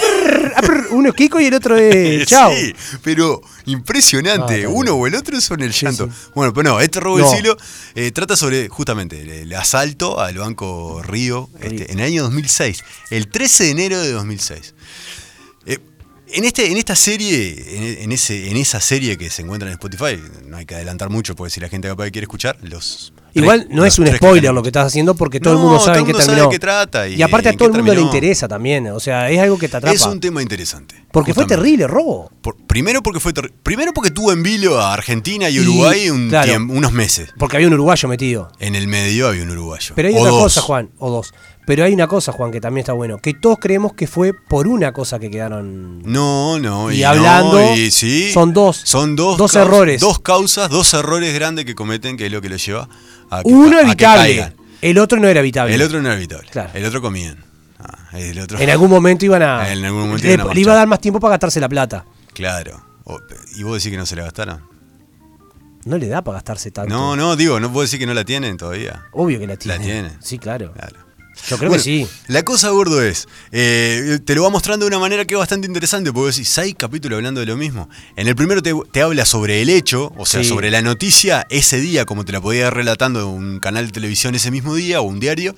[0.92, 2.52] Uno es Kiko y el otro es Chao.
[2.56, 4.64] Sí, pero impresionante.
[4.64, 6.06] No, Uno o el otro son el Sí, llanto.
[6.06, 6.30] sí.
[6.36, 7.58] Bueno, pero no, este robo del siglo
[7.96, 12.84] eh, trata sobre justamente el, el asalto al Banco Río este, en el año 2006,
[13.10, 14.74] el 13 de enero de 2006.
[16.36, 17.56] En, este, en esta serie,
[17.98, 21.10] en, en ese, en esa serie que se encuentra en Spotify, no hay que adelantar
[21.10, 23.14] mucho porque si la gente capaz que quiere escuchar, los.
[23.34, 25.86] Igual no los es un spoiler lo que estás haciendo porque todo el mundo sabe
[25.86, 28.00] todo en el qué mundo sabe qué trata y aparte a todo el mundo le
[28.02, 28.88] interesa también.
[28.88, 29.94] O sea, es algo que te atrapa.
[29.94, 30.96] Es un tema interesante.
[31.12, 32.32] porque fue terrible, robo.
[32.42, 36.30] Por- primero porque fue primero porque tuvo en vilo a Argentina y Y, Uruguay un
[36.30, 36.50] claro.
[36.54, 37.30] tiemp- unos meses.
[37.38, 38.52] Porque había un uruguayo metido.
[38.60, 39.94] En el medio había un uruguayo.
[39.96, 40.44] Pero hay O otra dos.
[40.44, 41.34] cosa, Juan, o dos.
[41.66, 43.18] Pero hay una cosa, Juan, que también está bueno.
[43.18, 46.02] Que todos creemos que fue por una cosa que quedaron.
[46.04, 46.92] No, no.
[46.92, 48.82] Y hablando, y sí, son dos.
[48.84, 49.38] Son dos.
[49.38, 50.00] Dos errores.
[50.00, 52.88] Dos causas, dos errores grandes que cometen, que es lo que los lleva
[53.32, 54.54] a que, Uno a evitable.
[54.82, 55.74] El otro no era evitable.
[55.74, 56.48] El otro no era evitable.
[56.52, 56.70] Claro.
[56.76, 57.44] El otro comían.
[57.80, 58.60] Ah, el otro.
[58.60, 59.72] En algún momento iban a.
[59.72, 61.70] En algún momento le, iban a le iba a dar más tiempo para gastarse la
[61.70, 62.06] plata.
[62.34, 62.84] Claro.
[63.56, 64.62] ¿Y vos decís que no se la gastaron?
[65.86, 66.94] No le da para gastarse tanto.
[66.94, 69.06] No, no, digo, no puedo decir que no la tienen todavía.
[69.12, 69.78] Obvio que la tiene.
[69.78, 70.12] La tiene.
[70.20, 70.74] Sí, claro.
[70.74, 71.05] Claro.
[71.50, 72.08] Yo creo Bueno, que sí.
[72.28, 73.28] La cosa, gordo, es.
[73.52, 76.74] eh, te lo va mostrando de una manera que es bastante interesante, porque decís, ¿seis
[76.78, 77.88] capítulos hablando de lo mismo?
[78.16, 80.50] En el primero te, te habla sobre el hecho, o sea, Sí.
[80.50, 83.92] sobre la noticia ese día, como te la podía ir relatando en un canal de
[83.92, 85.56] televisión ese mismo día o un diario.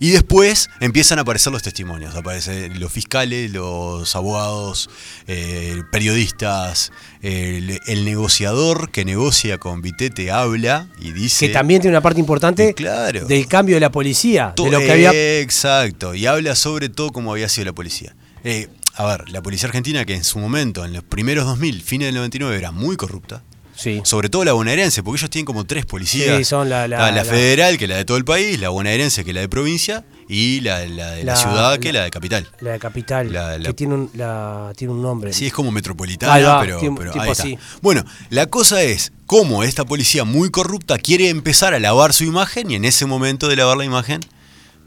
[0.00, 2.14] Y después empiezan a aparecer los testimonios.
[2.14, 4.90] Aparecen los fiscales, los abogados,
[5.26, 11.46] eh, periodistas, el, el negociador que negocia con Vitete habla y dice.
[11.48, 13.26] Que también tiene una parte importante claro.
[13.26, 14.52] del cambio de la policía.
[14.54, 15.10] To- De lo que había.
[15.40, 18.14] Exacto, y habla sobre todo cómo había sido la policía.
[18.44, 22.06] Eh, a ver, la policía argentina que en su momento, en los primeros 2000, fines
[22.08, 23.42] del 99, era muy corrupta.
[23.76, 24.00] Sí.
[24.04, 26.38] Sobre todo la bonaerense, porque ellos tienen como tres policías.
[26.38, 28.70] Sí, son la- la- Ah, la- federal, que es la de todo el país, la
[28.70, 31.94] bonaerense, que es la de provincia, y la, la de la, La- ciudad, que es
[31.94, 32.48] la- la de capital.
[32.60, 33.32] La de Capital.
[33.32, 35.32] La- la- Que tiene un, la, tiene un nombre.
[35.32, 37.42] Sí, es como metropolitana, va, pero, tipo- pero tipo ahí está.
[37.42, 37.58] así.
[37.82, 42.70] Bueno, la cosa es cómo esta policía muy corrupta quiere empezar a lavar su imagen
[42.70, 44.20] y en ese momento de lavar la imagen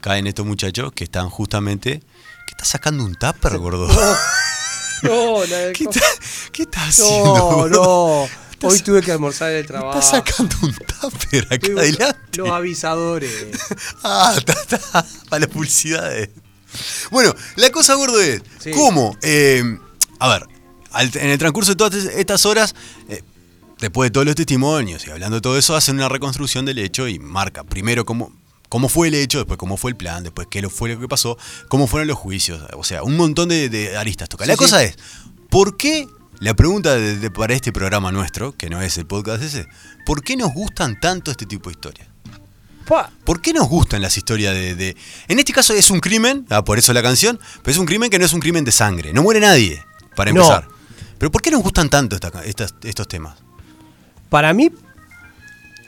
[0.00, 2.00] caen estos muchachos que están justamente...
[2.46, 3.88] ¿Qué está sacando un tupper, gordo?
[5.02, 6.00] No, la de- ¿Qué, está,
[6.52, 8.26] qué estás haciendo, no, gordo?
[8.26, 8.49] no.
[8.62, 9.98] Hoy tuve que almorzar en el trabajo.
[9.98, 12.18] Estás sacando un tupper acá Tengo adelante.
[12.38, 13.32] Los avisadores.
[14.02, 16.30] Ah, está, está, para las publicidades.
[17.10, 18.70] Bueno, la cosa, gordo, es Sí.
[18.70, 19.62] cómo, eh,
[20.18, 20.46] a ver,
[20.92, 22.74] al- en el transcurso de todas estas horas,
[23.08, 23.22] eh,
[23.80, 27.08] después de todos los testimonios y hablando de todo eso, hacen una reconstrucción del hecho
[27.08, 28.32] y marca primero cómo,
[28.68, 31.08] cómo fue el hecho, después cómo fue el plan, después qué lo fue lo que
[31.08, 31.36] pasó,
[31.68, 34.46] cómo fueron los juicios, o sea, un montón de, de aristas toca.
[34.46, 34.96] la Sí, cosa es,
[35.48, 36.06] ¿por qué?
[36.40, 39.66] La pregunta de- de- para este programa nuestro, que no es el podcast ese,
[40.06, 42.08] ¿por qué nos gustan tanto este tipo de historias?
[43.24, 44.96] ¿Por qué nos gustan las historias de, de-
[45.28, 48.10] En este caso es un crimen, ah, por eso la canción, pero es un crimen
[48.10, 49.12] que no es un crimen de sangre.
[49.12, 49.84] No muere nadie,
[50.16, 50.40] para No.
[50.40, 50.66] empezar.
[51.16, 53.36] Pero ¿por qué nos gustan tanto esta- estas- estos temas?
[54.28, 54.72] Para mí,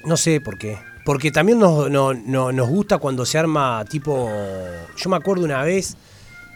[0.05, 0.79] no sé por qué.
[1.05, 4.31] Porque también nos, no- no- nos gusta cuando se arma tipo.
[4.97, 5.97] Yo me acuerdo una vez,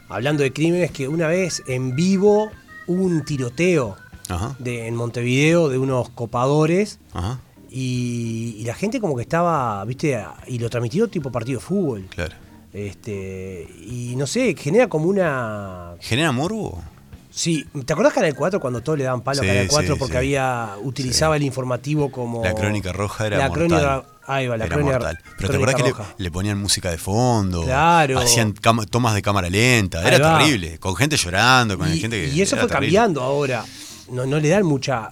[0.08, 2.52] hablando de crímenes, que una vez en vivo
[2.86, 3.96] hubo un tiroteo
[4.28, 6.98] Ajá, de, en Montevideo de unos copadores.
[7.12, 7.38] ajá,
[7.70, 12.06] Y, y la gente como que estaba, viste, y lo transmitió tipo partido de fútbol.
[12.10, 12.34] claro.
[12.72, 15.94] Este, y no sé, genera como una...
[16.00, 16.82] ¿Genera morbo?
[17.30, 19.98] Sí, ¿te acordás Canal 4 cuando todos le daban palo Sí, a Canal 4 sí,
[19.98, 20.18] porque sí.
[20.18, 22.42] había utilizaba el informativo como...
[22.44, 23.68] La crónica roja era la mortal.
[23.68, 25.18] Crónica, ahí va, la era mortal.
[25.36, 28.18] Pero te acordás que le, ponían música de fondo, Claro.
[28.18, 30.38] hacían tomas de cámara lenta, Ahí era va.
[30.38, 32.86] terrible, con gente llorando, con y, gente que y eso fue terrible.
[32.86, 33.64] cambiando ahora.
[34.10, 35.10] No, no le dan mucha.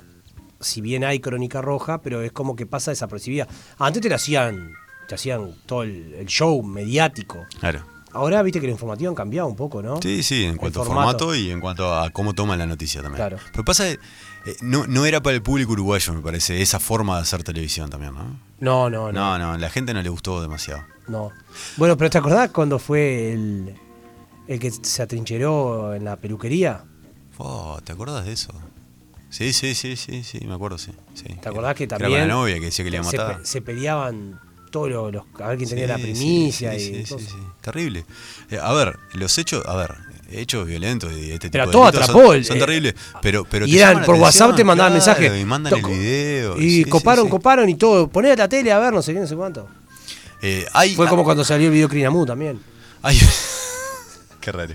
[0.60, 3.46] Si bien hay crónica roja, pero es como que pasa desapercibida.
[3.78, 4.72] Antes te lo hacían.
[5.08, 7.44] Te hacían todo el, el show mediático.
[7.60, 7.84] Claro.
[8.12, 10.00] Ahora viste que la informativa han cambiado un poco, ¿no?
[10.00, 13.02] Sí, sí, en El cuanto a formato y en cuanto a cómo toman la noticia
[13.02, 13.16] también.
[13.16, 13.38] Claro.
[13.52, 13.84] Pero pasa,
[14.46, 17.90] eh, no, no era para el público uruguayo, me parece, esa forma de hacer televisión
[17.90, 18.38] también, ¿no?
[18.60, 19.12] No, no, no.
[19.12, 20.84] No, no, la gente no le gustó demasiado.
[21.08, 21.32] no.
[21.76, 23.74] Bueno, pero ¿te acordás cuando fue el,
[24.48, 26.84] el que se atrincheró en la peluquería?
[27.38, 28.52] Oh, ¿Te acordás de eso?
[29.30, 30.92] Sí, sí, sí, sí, sí, me acuerdo, sí.
[31.14, 31.24] sí.
[31.42, 33.40] ¿Te acordás que Era también con la novia que decía que le iba a matar.
[33.44, 37.16] se peleaban todos los, los- a ver quién tenía Sí, la primicia sí, y sí,
[37.18, 37.36] sí.
[37.60, 38.04] Terrible.
[38.50, 39.94] Eh, a ver, los hechos, a ver,
[40.30, 42.94] hechos violentos y este Pero tipo de atrapó son, son eh, terribles.
[43.22, 45.40] Pero, pero y eran por WhatsApp atención, te mandaban claro, mensajes.
[45.40, 46.60] Y mandan el video.
[46.60, 47.30] Y sí, coparon, sí.
[47.30, 48.08] coparon y todo.
[48.08, 49.68] Poné la tele a ver, no sé qué, no sé cuánto.
[50.42, 52.60] Eh, hay, Fue como cuando salió el video Crinamu también.
[53.02, 53.18] Hay...
[54.40, 54.74] Qué raro.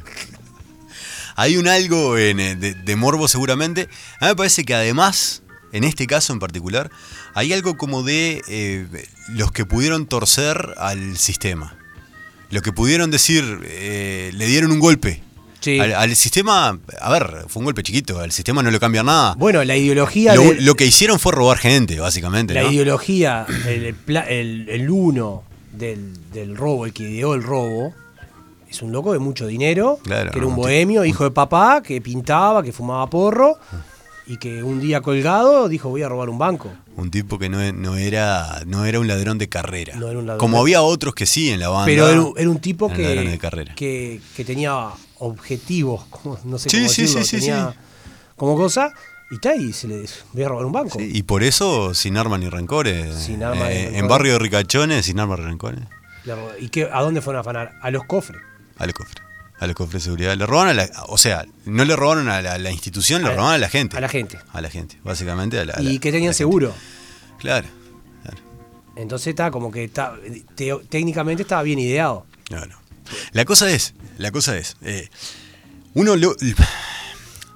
[1.36, 3.88] Hay un algo en, eh, de, de morbo seguramente.
[4.20, 6.90] A mí me parece que además, en este caso en particular,
[7.34, 8.88] hay algo como de eh,
[9.30, 11.78] los que pudieron torcer al sistema.
[12.50, 15.22] Los que pudieron decir, eh, le dieron un golpe.
[15.62, 15.80] Sí.
[15.80, 19.36] Al, al sistema, a ver, fue un golpe chiquito, al sistema no lo cambia nada.
[19.38, 22.54] Bueno, la ideología Lo, que hicieron fue robar gente, básicamente.
[22.54, 22.72] la ¿no?
[22.72, 23.96] ideología, el,
[24.70, 25.44] el uno
[25.74, 27.94] del, del robo, el que ideó el robo,
[28.70, 32.00] es un loco de mucho dinero, Claro, que era un bohemio, hijo de papá, que
[32.02, 33.58] pintaba, que fumaba porro,
[34.28, 36.72] y que un día colgado dijo voy a robar un banco.
[36.96, 39.96] Un tipo que no, no era, no era un ladrón de carrera.
[39.96, 41.86] No era un ladrón Como de- había otros que sí en la banda.
[41.88, 43.40] Pero era, un- era un tipo que,
[43.76, 47.78] que tenía objetivos, como- no sé Sí, cómo sí, decirlo, sí, sí, tenía sí.
[48.36, 48.94] como cosa,
[49.32, 50.98] y está, y se le voy a robar un banco.
[51.00, 53.16] Sí, y por eso, sin armas ni rencores.
[53.16, 54.00] Sin armas ni Eh, rencores.
[54.00, 55.82] En barrio de ricachones, sin armas ni rencores.
[56.60, 57.74] ¿Y qué, a dónde fueron a afanar?
[57.82, 58.42] A los cofres.
[58.78, 59.24] A los cofres.
[59.60, 60.36] A los cofres de seguridad.
[60.38, 60.90] Le robaron a la.
[61.08, 63.98] O sea, no le robaron a la, la institución, le robaron a la gente.
[63.98, 64.38] a la gente.
[64.54, 65.60] A la gente, básicamente.
[65.60, 66.34] A la, y la- que a la tenían gente.
[66.36, 66.74] seguro.
[67.40, 67.68] Claro.
[68.24, 68.38] claro.
[68.96, 70.16] Entonces está como que está,
[70.56, 72.26] teo- técnicamente estaba bien ideado.
[72.52, 72.79] No, no.
[73.32, 75.10] La cosa es, la cosa es, eh,
[75.94, 76.36] uno, lo-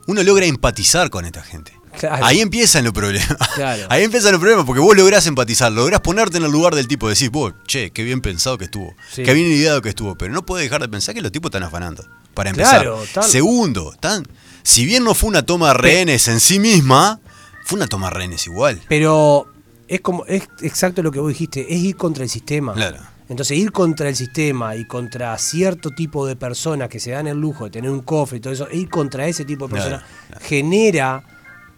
[0.07, 1.71] uno logra empatizar con esta gente.
[1.99, 2.25] Claro.
[2.25, 3.37] Ahí empiezan los problemas.
[3.53, 3.85] Claro.
[3.89, 7.07] Ahí empiezan los problemas porque vos lográs empatizar, lográs ponerte en el lugar del tipo,
[7.07, 9.21] decís, vos, che, qué bien pensado que estuvo, Sí.
[9.23, 11.63] qué bien ideado que estuvo, pero no podés dejar de pensar que los tipos están
[11.63, 12.03] afanando.
[12.33, 12.81] Para empezar.
[12.81, 14.27] Claro, tal- Segundo, están,
[14.63, 17.19] si bien no fue una toma de rehenes en sí misma,
[17.63, 18.81] fue una toma de rehenes igual.
[18.89, 19.47] Pero
[19.87, 22.73] es como es exacto lo que vos dijiste, es ir contra el sistema.
[22.73, 22.97] Claro.
[23.29, 27.37] Entonces ir contra el sistema y contra cierto tipo de personas que se dan el
[27.39, 30.41] lujo de tener un cofre y todo eso, ir contra ese tipo de Claro, personas
[30.41, 31.23] genera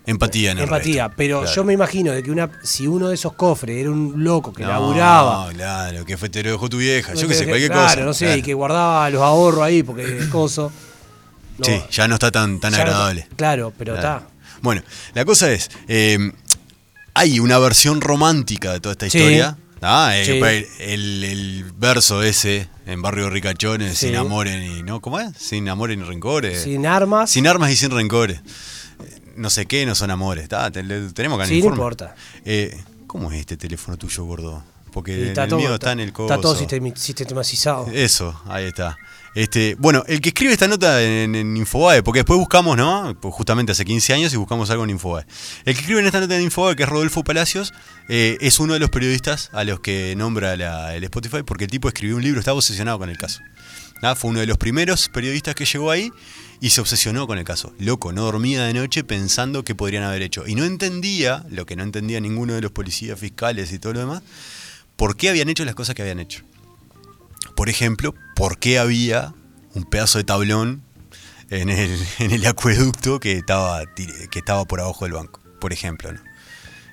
[0.08, 1.04] Empatía en el empatía.
[1.06, 1.16] resto.
[1.18, 1.56] Pero Claro.
[1.56, 4.64] yo me imagino de que una si uno de esos cofres era un loco que
[4.64, 5.50] No, laburaba.
[5.52, 8.00] claro, que fue te lo dejó tu vieja, yo qué sé, cualquier claro, cosa.
[8.02, 8.40] no sé, Claro.
[8.40, 10.72] y que guardaba los ahorros ahí porque es coso.
[11.58, 13.28] No, Sí, ya no está tan, tan no- agradable.
[13.36, 14.18] claro, pero Claro.
[14.18, 14.28] está.
[14.62, 14.82] Bueno,
[15.14, 16.18] la cosa es, eh,
[17.14, 19.18] hay una versión romántica de toda esta Sí.
[19.18, 19.58] historia.
[19.88, 20.32] Ah, Sí.
[20.32, 24.08] el, el- el verso ese en Barrio Ricachones, Sí.
[24.08, 24.84] sin amores ni.
[24.84, 25.00] ¿no?
[25.02, 25.38] ¿Cómo es?
[25.38, 26.64] Sin amores ni rencores.
[26.64, 27.30] Sin armas.
[27.30, 28.40] Sin armas y sin rencores.
[28.40, 30.44] Eh, No sé qué, no son amores.
[30.44, 32.16] Está, te- le- tenemos que Sí, no importa.
[32.46, 32.76] Eh,
[33.08, 34.64] ¿Cómo es este teléfono tuyo, gordo?
[34.92, 36.34] Porque el, todo, mío está en el coso.
[36.34, 37.88] está todo sistematizado.
[37.94, 38.98] Eso, ahí está.
[39.36, 43.16] Este, bueno, el que escribe esta nota en, Infobae, porque después buscamos, ¿no?
[43.20, 45.26] Pues justamente hace 15 años y buscamos algo en Infobae.
[45.66, 47.74] El que escribe en esta nota en Infobae, que es Rodolfo Palacios,
[48.08, 51.90] eh, es uno de los periodistas a los que nombra el Spotify, porque el tipo
[51.90, 53.42] escribió un libro, estaba obsesionado con el caso.
[54.16, 56.12] Fue uno de los primeros periodistas que llegó ahí
[56.62, 57.74] y se obsesionó con el caso.
[57.80, 60.46] Loco, no dormía de noche pensando qué podrían haber hecho.
[60.46, 64.00] Y no entendía, lo que no entendía ninguno de los policías fiscales y todo lo
[64.02, 64.22] demás,
[64.96, 66.44] por qué habían hecho las cosas que habían hecho.
[67.56, 69.34] Por ejemplo, por qué había
[69.74, 70.84] un pedazo de tablón
[71.50, 76.12] en el, en el acueducto que estaba, que estaba por abajo del banco, por ejemplo.
[76.12, 76.20] ¿no?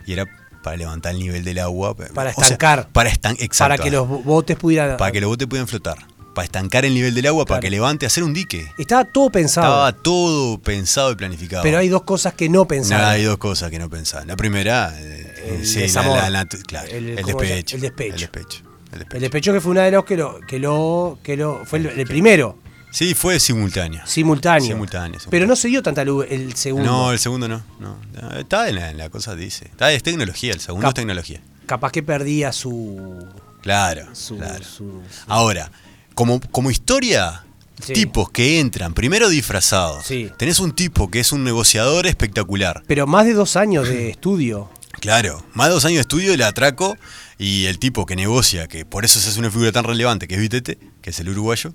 [0.06, 0.26] Y era
[0.62, 1.96] para levantar el nivel del agua.
[1.96, 2.88] Para o sea, estancar.
[2.92, 4.96] para, estan exacto, para que los botes pudieran.
[4.96, 5.98] para que los botes puedan flotar.
[6.34, 8.66] Para estancar el nivel del agua, para que levante, hacer un dique.
[8.78, 9.66] Estaba todo pensado.
[9.66, 11.62] Estaba todo pensado y planificado.
[11.62, 13.04] pero hay dos cosas que no pensaban.
[13.04, 14.28] No, hay dos cosas que no pensaban.
[14.28, 16.16] La primera, eh, El sí, la- desamor.
[16.16, 18.14] la- la- claro, El- despecho, El despecho.
[18.14, 18.62] El despecho.
[18.92, 19.16] El despecho.
[19.16, 20.40] El despecho que fue una de los que lo.
[20.40, 22.58] Que lo, que lo fue el, el primero,
[22.90, 24.02] Sí, fue simultáneo.
[24.04, 24.68] simultáneo.
[24.68, 25.18] Simultáneo.
[25.30, 26.84] Pero no se dio tanta luz el segundo.
[26.90, 27.62] No, el segundo no.
[27.80, 27.96] no.
[28.38, 29.64] Está en la, en la cosa, dice.
[29.64, 31.40] Está, es tecnología, el segundo Cap- es tecnología.
[31.66, 33.26] Capaz que perdía su.
[33.62, 34.62] Claro, su, claro.
[34.64, 35.70] su- Ahora,
[36.14, 37.44] como, como historia,
[37.80, 37.94] Sí.
[37.94, 40.04] tipos que entran, primero disfrazados.
[40.04, 40.30] Sí.
[40.36, 42.82] Tenés un tipo que es un negociador espectacular.
[42.86, 44.68] Pero más de dos años de estudio.
[45.02, 46.96] Claro, más de dos años de estudio, el atraco
[47.36, 50.36] y el tipo que negocia, que por eso se hace una figura tan relevante, que
[50.36, 51.74] es Vitete, que es el uruguayo,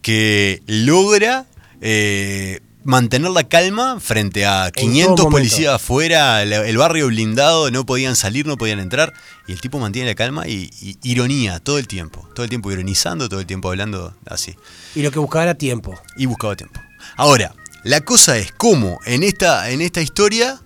[0.00, 1.44] que logra
[1.82, 5.28] eh, mantener la calma frente a todo 500 momento.
[5.28, 9.12] policías afuera, el, el barrio blindado, no podían salir, no podían entrar,
[9.46, 12.72] y el tipo mantiene la calma y, y ironía todo el tiempo, todo el tiempo
[12.72, 14.56] ironizando, todo el tiempo hablando así
[14.94, 16.00] Y lo que buscaba era tiempo.
[16.16, 16.80] y buscaba tiempo.
[17.16, 17.54] Ahora,
[17.84, 20.58] la cosa es cómo en esta, en esta historia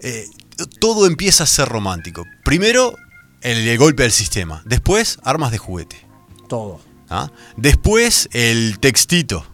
[0.00, 0.26] eh,
[0.66, 2.24] todo empieza a ser romántico.
[2.44, 2.96] Primero,
[3.40, 4.62] el, el golpe al sistema.
[4.64, 6.06] Después, armas de juguete.
[6.48, 6.80] Todo.
[7.08, 7.30] ¿ah?
[7.56, 9.46] Después, el textito.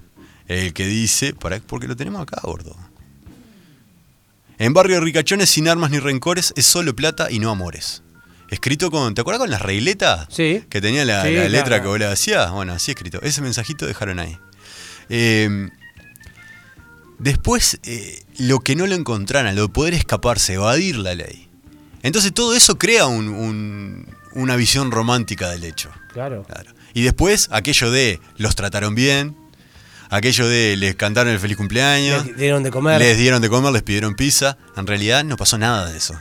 [0.46, 2.74] El que dice, para, porque lo tenemos acá, gordo.
[4.58, 8.02] En Barrio Ricachones, sin armas ni rencores, es solo plata y no amores.
[8.50, 10.26] Escrito con, ¿te acuerdas con las regletas?
[10.30, 10.64] Sí.
[10.70, 11.48] Que tenía la, Sí, la claro.
[11.50, 12.50] letra que vos le hacías.
[12.50, 13.20] Bueno, así escrito.
[13.22, 14.38] Ese mensajito dejaron ahí.
[15.10, 15.68] Eh,
[17.18, 21.48] después, eh, lo que no lo encontraran, lo de poder escaparse, evadir la ley.
[22.02, 25.90] Entonces todo eso crea un- un- una visión romántica del hecho.
[26.12, 26.44] Claro.
[26.44, 26.72] Claro.
[26.94, 29.36] Y después, aquello de los trataron bien,
[30.10, 33.00] aquello de les cantaron el feliz cumpleaños, Les dieron de comer.
[33.00, 34.56] les dieron de comer, les pidieron pizza.
[34.76, 36.14] En realidad no pasó nada de eso.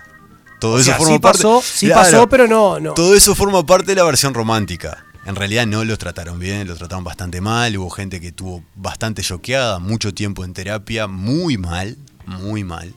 [0.59, 1.37] Todo O eso sea, forma sí parte.
[1.37, 2.01] pasó, sí Claro.
[2.01, 2.93] pasó, pero no, no.
[2.95, 5.05] Todo eso forma parte de la versión romántica.
[5.25, 7.75] En realidad no los trataron bien, los trataron bastante mal.
[7.77, 12.93] Hubo gente que estuvo bastante choqueada, mucho tiempo en terapia, muy mal, muy mal.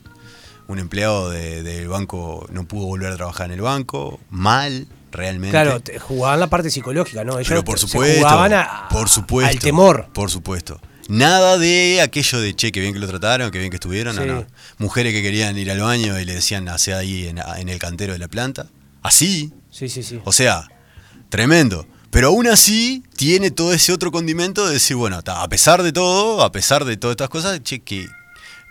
[0.69, 5.51] Un empleado de- del banco no pudo volver a trabajar en el banco, mal, realmente.
[5.51, 7.35] Claro, jugaban la parte psicológica, ¿no?
[7.39, 10.09] Ellos Pero por se supuesto, jugaban a- por supuesto, al temor.
[10.13, 10.81] Por supuesto.
[11.09, 14.15] Nada de aquello de, che, que bien que lo trataron, que bien que estuvieron.
[14.15, 14.29] No, Sí.
[14.29, 14.47] no.
[14.79, 18.13] Mujeres que querían ir al baño y le decían, hace ahí en, en el cantero
[18.13, 18.67] de la planta.
[19.03, 19.53] Así.
[19.71, 20.21] Sí, sí, sí.
[20.25, 20.69] O sea,
[21.29, 21.87] tremendo.
[22.11, 25.93] Pero aún así tiene todo ese otro condimento de decir, bueno, ta, a pesar de
[25.93, 28.09] todo, a pesar de todas estas cosas, che, que,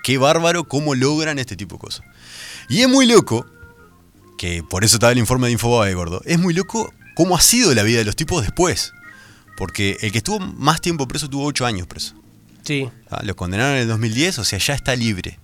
[0.04, 2.06] qué bárbaro cómo logran este tipo de cosas.
[2.70, 3.46] Y es muy loco,
[4.38, 7.74] que por eso estaba el informe de Infobae, gordo, es muy loco cómo ha sido
[7.76, 8.94] la vida de los tipos después.
[9.58, 12.16] Porque el que estuvo más tiempo preso tuvo 8 años preso.
[12.64, 12.88] Sí.
[13.10, 15.38] Ah, Los condenaron en el 2010, o sea, ya está libre.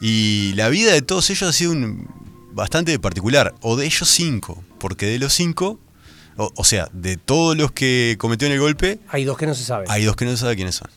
[0.00, 2.06] Y la vida de todos ellos ha sido un-
[2.52, 5.80] bastante particular, o de ellos cinco, porque de los cinco,
[6.36, 9.54] o, o sea, de todos los que cometió en el golpe, Hay dos que no
[9.54, 9.90] se saben.
[9.90, 10.88] hay dos que no se sabe quiénes son.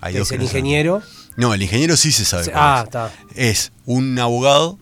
[0.00, 0.64] Hay que dos es que el no saben.
[0.66, 1.02] ingeniero.
[1.36, 2.44] No, el ingeniero sí se sabe.
[2.44, 2.84] Se- cuál ah, es.
[2.84, 3.12] está.
[3.34, 4.78] Es un abogado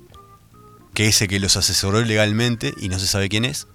[0.94, 3.66] que es el que los asesoró legalmente y no se sabe quién es.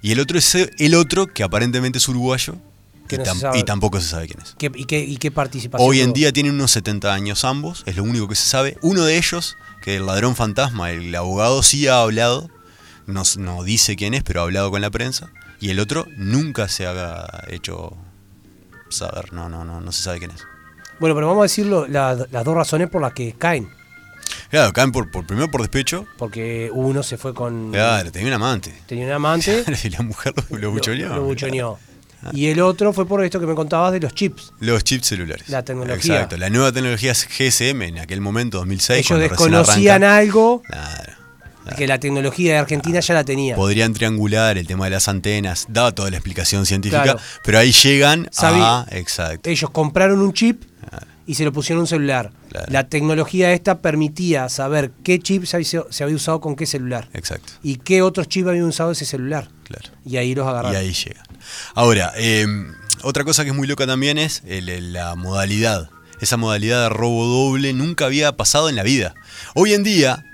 [0.00, 2.56] Y el otro es el otro que aparentemente es uruguayo
[3.08, 3.58] Que y, no se tam- sabe.
[3.58, 4.54] y tampoco se sabe quién es.
[4.58, 5.88] ¿Qué- y, qué, ¿Y qué participación?
[5.88, 8.76] Hoy en día tienen unos 70 años ambos, es lo único que se sabe.
[8.82, 12.50] Uno de ellos, que el ladrón fantasma, el abogado sí ha hablado,
[13.06, 15.30] no, no dice quién es, pero ha hablado con la prensa.
[15.60, 17.96] Y el otro nunca se ha hecho
[18.90, 20.42] saber, no, no, no, no se sabe quién es.
[21.02, 23.68] Bueno, pero vamos a decir lo- la- las dos razones por las que caen.
[24.50, 26.06] Claro, caen por, por primero por despecho.
[26.16, 27.72] Porque uno se fue con.
[27.72, 28.72] Claro, tenía un amante.
[28.86, 29.64] Tenía un amante.
[29.84, 31.08] y la mujer lo, lo buchoneó.
[31.16, 31.78] Lo, buchoneó.
[32.32, 34.52] Y el otro fue por esto que me contabas de los chips.
[34.60, 35.48] Los chips celulares.
[35.48, 36.14] La tecnología.
[36.14, 36.36] Exacto.
[36.36, 39.04] La nueva tecnología es GSM en aquel momento, 2006.
[39.10, 41.12] Ellos desconocían algo Claro.
[41.76, 43.56] que la tecnología de Argentina ya la tenía.
[43.56, 47.18] Podrían triangular el tema de las antenas, daba toda la explicación científica, Claro.
[47.42, 48.86] pero ahí llegan a.
[48.92, 49.50] Exacto.
[49.50, 50.62] Ellos compraron un chip
[51.26, 52.32] y se lo pusieron en un celular.
[52.50, 52.66] Claro.
[52.70, 57.08] La tecnología esta permitía saber qué chip se había, se había usado con qué celular.
[57.12, 57.52] Exacto.
[57.62, 59.48] Y qué otros chips habían usado ese celular.
[59.64, 59.88] Claro.
[60.04, 60.76] Y ahí los Y agarraron.
[60.76, 61.24] ahí llegan.
[61.74, 62.46] Ahora, eh,
[63.02, 65.90] otra cosa que es muy loca también es el- la modalidad.
[66.20, 69.14] Esa modalidad de robo doble nunca había pasado en la vida.
[69.54, 70.24] Hoy en día,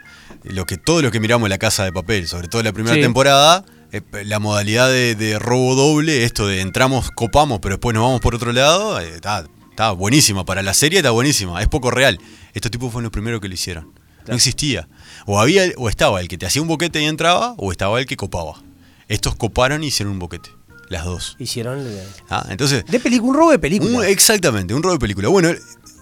[0.42, 3.00] lo que todo lo que miramos La Casa de Papel, sobre todo la primera Sí.
[3.00, 8.02] temporada, eh, la modalidad de, de robo doble, esto de entramos, copamos, pero después nos
[8.02, 9.46] vamos por otro lado, eh, está,
[9.78, 10.44] está buenísima.
[10.44, 11.62] Para la serie está buenísima.
[11.62, 12.18] Es poco real.
[12.52, 13.92] Estos tipos fueron los primeros que lo hicieron.
[14.26, 14.88] No existía.
[15.24, 18.06] O había o estaba el que te hacía un boquete y entraba, o estaba el
[18.06, 18.60] que copaba.
[19.06, 20.50] Estos coparon y hicieron un boquete.
[20.88, 21.36] Las dos.
[21.38, 21.86] Hicieron.
[22.28, 23.98] Ah, entonces, De película, un robo de película.
[23.98, 25.28] un- exactamente, un robo de película.
[25.28, 25.50] Bueno,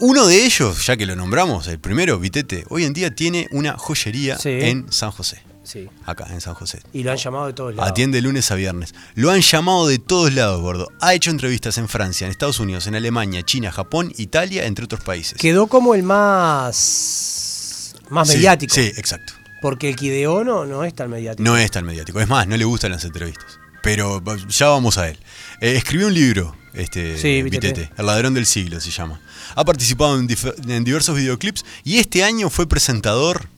[0.01, 3.77] uno de ellos, ya que lo nombramos, el primero, Vitete, hoy en día tiene una
[3.77, 4.49] joyería Sí.
[4.51, 5.43] en San José.
[5.67, 5.89] Sí.
[6.05, 6.81] Acá, en San José.
[6.93, 7.91] Y lo han llamado de todos lados.
[7.91, 8.95] Atiende lunes a viernes.
[9.17, 10.89] Lo han llamado de todos lados, gordo.
[11.01, 15.01] Ha hecho entrevistas en Francia, en Estados Unidos, en Alemania, China, Japón, Italia, entre otros
[15.03, 15.37] países.
[15.39, 17.95] Quedó como el más.
[18.11, 18.75] más Sí, mediático.
[18.75, 19.33] Sí, exacto.
[19.61, 21.43] Porque el Kideo no, no es tan mediático.
[21.43, 22.21] No es tan mediático.
[22.21, 23.59] Es más, no le gustan las entrevistas.
[23.83, 25.19] Pero ya vamos a él.
[25.61, 27.69] Eh, escribió un libro, este Sí, Vitete.
[27.69, 29.21] Vitete, El ladrón del siglo se llama.
[29.55, 33.49] Ha participado en diversos videoclips y este año fue presentador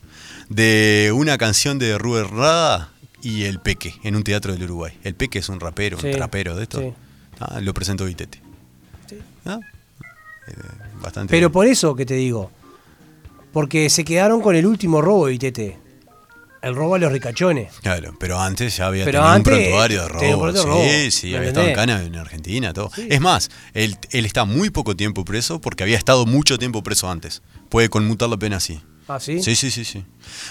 [0.49, 4.97] de una canción de Rubén Rada y El Peque en un teatro del Uruguay.
[5.03, 6.79] El Peque es un rapero, Sí, un trapero de esto.
[6.79, 6.93] sí.
[7.39, 8.41] Ah, lo presentó Vitete.
[9.45, 9.59] Ah,
[10.47, 10.53] eh,
[11.01, 11.31] bastante.
[11.31, 12.51] Pero por eso que te digo.
[13.53, 15.77] Porque se quedaron con el último robo de Vitete.
[16.61, 17.71] El robo a los ricachones.
[17.81, 20.51] Claro, pero antes ya había Pero tenido antes, un prontuario de robo.
[20.51, 21.73] Sí, robo, sí, ¿me había estado en?
[21.75, 22.91] Cana, en Argentina, todo.
[22.93, 23.07] Sí.
[23.09, 27.09] Es más, él, él está muy poco tiempo preso porque había estado mucho tiempo preso
[27.09, 27.41] antes.
[27.69, 28.81] Puede conmutar la pena así.
[29.09, 29.41] Ah, sí.
[29.43, 30.05] Sí, sí, sí, sí.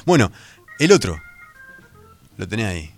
[0.04, 0.30] Bueno,
[0.78, 1.18] el otro,
[2.36, 2.94] lo tenés ahí.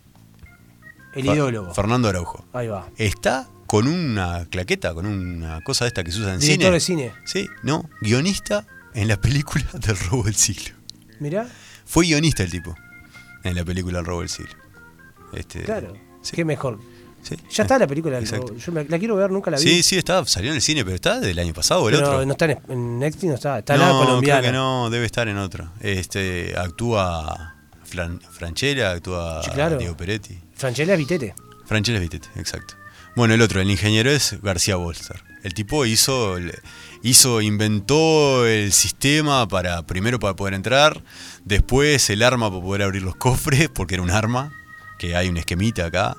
[1.15, 1.75] El ideólogo.
[1.75, 2.45] Fernando Araujo.
[2.53, 2.89] Ahí va.
[2.97, 7.03] Está con una claqueta, con una cosa de esta que se usa en Director cine.
[7.05, 7.13] de cine.
[7.25, 10.75] Sí, no, guionista en la película del robo del siglo.
[11.21, 11.47] Mirá.
[11.85, 12.75] Fue guionista el tipo
[13.45, 14.55] en la película El robo del siglo.
[15.33, 15.95] Este, Claro.
[16.23, 16.35] sí.
[16.37, 16.81] Qué mejor.
[17.23, 17.37] Sí.
[17.51, 18.19] Ya está la película.
[18.19, 18.57] Exacto.
[18.57, 19.63] Yo la quiero ver, nunca la vi.
[19.63, 22.09] Sí, sí, está, salió en el cine, pero está del año pasado o el Pero
[22.09, 22.27] otro.
[22.27, 23.59] no está en, en Netflix, no está.
[23.59, 24.41] Está en la no, colombiana.
[24.41, 25.71] creo que no, debe estar en otro.
[25.81, 27.57] Este, actúa
[27.91, 29.77] Fran- Franchella, actúa Sí, claro.
[29.77, 30.39] Diego Peretti.
[30.55, 31.35] Franchella Vitete.
[31.67, 32.75] Franchella es Vitete, exacto.
[33.17, 35.23] Bueno, el otro, el ingeniero es García Bolster.
[35.43, 36.37] El tipo hizo,
[37.03, 41.03] hizo, inventó el sistema para, primero para poder entrar,
[41.45, 44.53] después el arma para poder abrir los cofres, porque era un arma,
[44.99, 46.17] que hay un esquemita acá.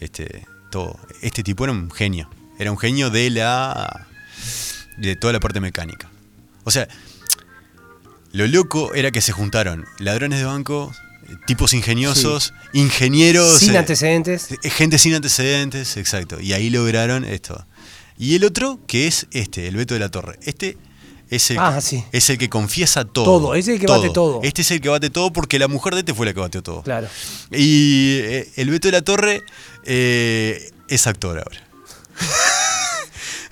[0.00, 0.98] Este, todo.
[1.22, 2.28] Este tipo era un genio.
[2.58, 4.06] Era un genio de la.
[4.96, 6.10] de toda la parte mecánica.
[6.64, 6.88] O sea,
[8.32, 10.92] lo loco era que se juntaron ladrones de banco,
[11.46, 13.58] tipos ingeniosos, ingenieros.
[13.60, 14.52] Sin eh, antecedentes.
[14.62, 16.40] eh, Gente sin antecedentes, exacto.
[16.40, 17.64] Y ahí lograron esto.
[18.18, 20.38] Y el otro, que es este, el Beto de la Torre.
[20.42, 20.76] Este
[21.30, 22.02] es el, Ah, sí.
[22.12, 23.24] es el que confiesa todo.
[23.24, 24.40] Todo, es el que bate todo.
[24.42, 26.62] Este es el que bate todo porque la mujer de este fue la que bateó
[26.62, 26.82] todo.
[26.82, 27.06] Claro.
[27.52, 29.42] Y eh, el Beto de la Torre
[29.84, 31.60] eh, es actor ahora.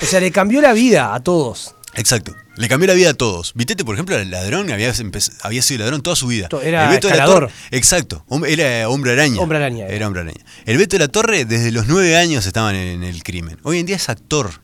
[0.02, 1.74] O sea, le cambió la vida a todos.
[1.94, 2.34] Exacto.
[2.56, 3.52] Le cambió la vida a todos.
[3.54, 6.48] Vitete, por ejemplo, era ladrón, había, sido ladrón toda su vida.
[6.62, 7.24] Era El Beto de la.
[7.24, 8.24] Torre- exacto.
[8.46, 9.40] Era hombre araña.
[9.40, 9.94] Hombre araña, era.
[9.94, 10.44] Era hombre araña.
[10.66, 13.58] El Beto de la Torre, desde los nueve años estaban en el crimen.
[13.62, 14.60] Hoy en día es actor.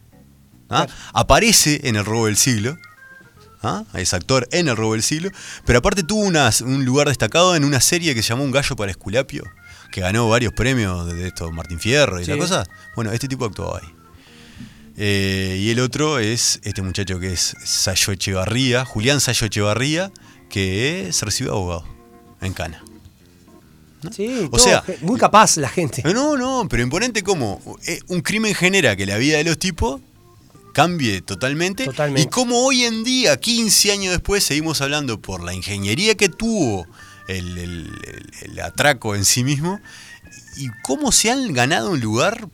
[0.68, 0.86] ¿ah?
[1.14, 2.76] Aparece en el robo del siglo.
[3.62, 3.84] ¿ah?
[3.94, 5.30] Es actor en el robo del siglo.
[5.64, 8.76] Pero aparte tuvo unas- un lugar destacado en una serie que se llamó Un gallo
[8.76, 9.44] para Esculapio.
[9.92, 12.30] Que ganó varios premios de esto, Martín Fierro y Sí.
[12.32, 12.66] la cosa.
[12.96, 13.88] Bueno, este tipo actuaba ahí.
[14.96, 20.10] Eh, y el otro es este muchacho que es Sayo Echevarría, Julián Sayo Echevarría,
[20.50, 21.84] que se recibió abogado
[22.40, 22.82] en Cana.
[24.14, 26.02] Sí, O sea, muy capaz la gente.
[26.12, 30.00] No, no, pero imponente como eh, un crimen genera que la vida de los tipos
[30.74, 31.84] cambie totalmente.
[31.84, 32.22] Totalmente.
[32.22, 36.86] Y como hoy en día, 15 años después, seguimos hablando por la ingeniería que tuvo
[37.28, 37.90] el, el-
[38.42, 39.80] el- atraco en sí mismo
[40.56, 42.46] y cómo se han ganado un lugar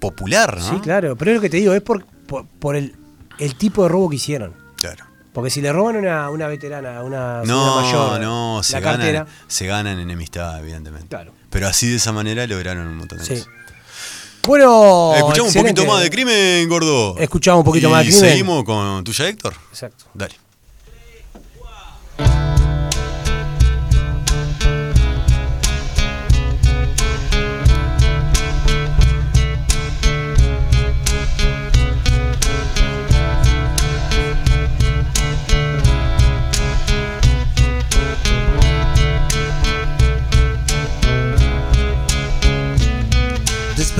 [0.00, 0.68] popular, ¿no?
[0.70, 1.16] Sí, claro.
[1.16, 2.94] Pero es lo que te digo, es por, por, por el,
[3.38, 4.54] el tipo de robo que hicieron.
[4.76, 5.04] Claro.
[5.32, 8.80] Porque si le roban a una, una veterana, a una No, mayor, no, se la
[8.80, 9.26] ganan, cartera.
[9.46, 11.08] se ganan enemistad, evidentemente.
[11.08, 11.32] Claro.
[11.50, 13.30] Pero así de esa manera lograron un montón de Sí.
[13.34, 13.48] cosas.
[14.44, 15.72] Bueno, Escuchamos un excelente.
[15.82, 17.16] poquito más de crimen, gordo.
[17.18, 18.28] Escuchamos un poquito Y más de crimen.
[18.30, 19.54] seguimos con tuya, Héctor.
[19.70, 20.04] Exacto.
[20.14, 20.34] Dale.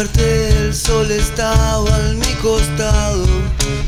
[0.03, 3.25] Desperté, el sol estaba en mi costado,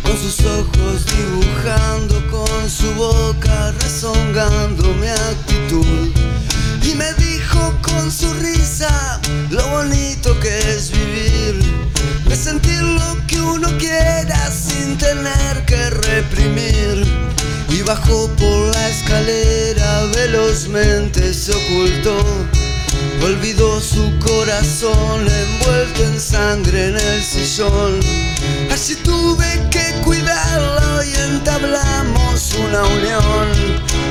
[0.05, 6.13] con sus ojos dibujando, con su boca rezongando mi actitud.
[6.85, 11.59] Y me dijo con su risa lo bonito que es vivir,
[12.29, 17.05] de sentir lo que uno quiera sin tener que reprimir.
[17.71, 22.64] Y bajó por la escalera, velozmente se ocultó.
[23.25, 27.99] Olvidó su corazón envuelto en sangre en el sillón.
[28.71, 33.49] Así tuve que cuidarlo y entablamos una unión.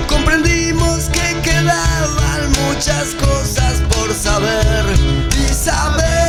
[0.07, 4.83] Comprendimos que quedaban muchas cosas por saber
[5.47, 6.22] y saber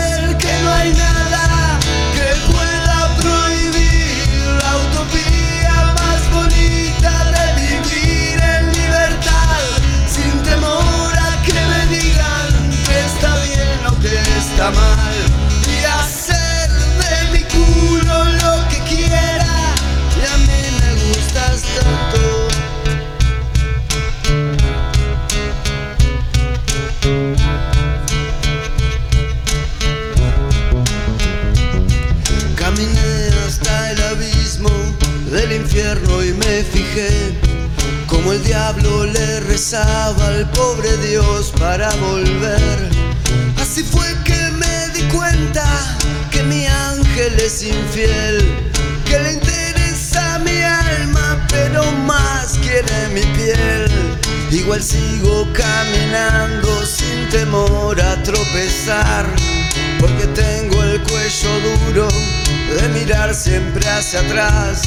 [63.95, 64.83] hacia atrás.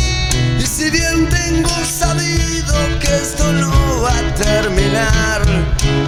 [0.59, 5.41] Y si bien tengo sabido que esto no va a terminar,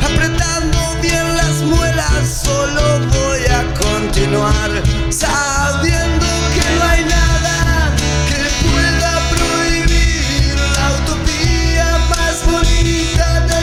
[0.04, 4.72] apretando bien las muelas solo voy a continuar,
[5.10, 7.96] sabiendo que no hay nada
[8.28, 13.60] que pueda prohibir la utopía más bonita de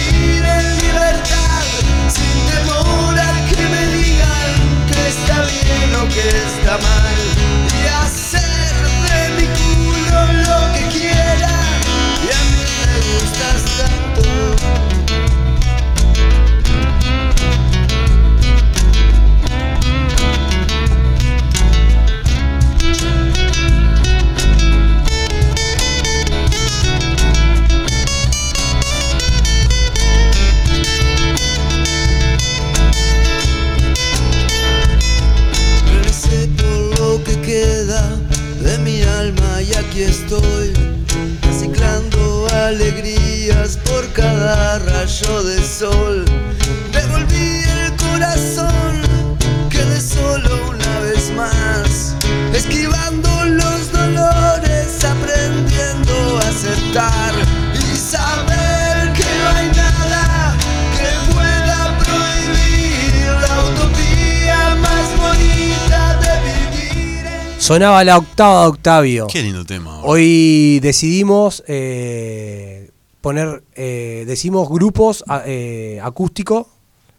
[0.00, 1.62] vivir en libertad,
[2.08, 7.27] sin temor a que me digan que está bien o que está mal,
[67.68, 69.26] Sonaba la octava de Octavio.
[69.26, 70.00] Qué lindo tema.
[70.02, 72.90] Hoy decidimos eh,
[73.20, 76.66] poner, eh, decimos grupos eh, acústicos,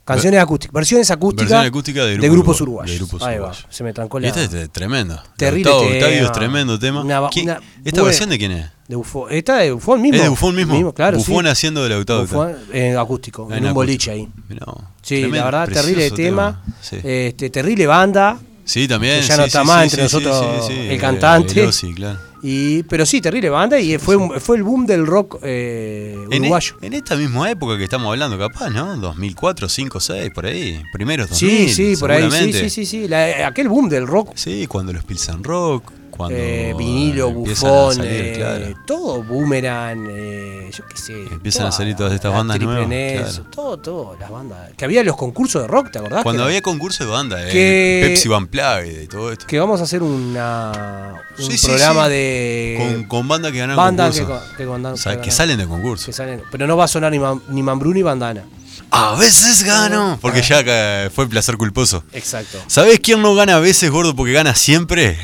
[0.03, 2.91] canciones acústicas, versiones acústicas Versión acústica de, de grupos grupos uruguayos.
[2.91, 4.29] de grupos Ahí va, se me trancó Y la...
[4.29, 5.21] Este es tremendo.
[5.37, 5.83] Terrible tema.
[5.93, 7.01] Octavio es tremendo tema.
[7.03, 8.65] Una- ¿Quién- una ¿Esta versión de quién es?
[8.87, 9.31] de Bufón.
[9.31, 10.17] Esta de Bufón mismo.
[10.17, 10.93] ¿Es de Bufón mismo?
[10.95, 11.51] claro, Bufón sí.
[11.51, 12.21] haciendo del octavo.
[12.21, 13.73] Bufón en acústico, en un acústico.
[13.75, 14.27] boliche ahí.
[14.49, 14.65] Mirá,
[15.03, 16.63] Sí, tremendo, la verdad, terrible tema.
[16.81, 18.39] Sí, Este, terrible banda.
[18.69, 19.21] Sí, también.
[19.21, 21.63] que ya sí, no está sí, más entre nosotros el eh, cantante.
[21.63, 22.19] el claro.
[22.43, 26.39] Y, pero sí, terrible banda y fue, fue el boom del rock eh, En, e-
[26.41, 26.75] uruguayo.
[26.81, 28.95] en esta misma época que estamos hablando, capaz, ¿no?
[28.95, 30.81] 2004, 5, 6, por ahí.
[30.93, 32.29] Primeros 2000, Sí, sí, por ahí.
[32.53, 32.85] Sí, sí.
[32.85, 33.07] sí.
[33.07, 34.33] La- aquel boom del rock.
[34.35, 38.65] Sí, cuando los Pilsen Rock, Cuando eh, vinilo, bufón, salir, eh, claro.
[38.85, 41.13] todo, boomerang, eh, yo qué sé.
[41.31, 43.49] Empiezan a salir todas estas bandas nuevas, claro.
[43.49, 44.71] Todo, todo, las bandas.
[44.75, 46.23] Que había los concursos de rock, ¿te acordás?
[46.23, 49.45] Cuando que, había concurso de banda, eh, Pepsi Van Plague y todo esto.
[49.47, 52.11] que vamos a hacer una, un Sí, programa sí.
[52.11, 54.45] de Con, con bandas que ganan bandas que, concurso.
[54.57, 56.05] con- que O sea, salen de concurso.
[56.07, 56.41] que salen.
[56.51, 58.43] Pero no va a sonar ni, Man- ni Mambrú ni Bandana.
[58.91, 60.17] A veces gano.
[60.21, 62.03] Porque ya acá fue placer culposo.
[62.13, 62.57] Exacto.
[62.67, 64.15] ¿Sabés quién no gana a veces, gordo?
[64.15, 65.17] Porque gana siempre.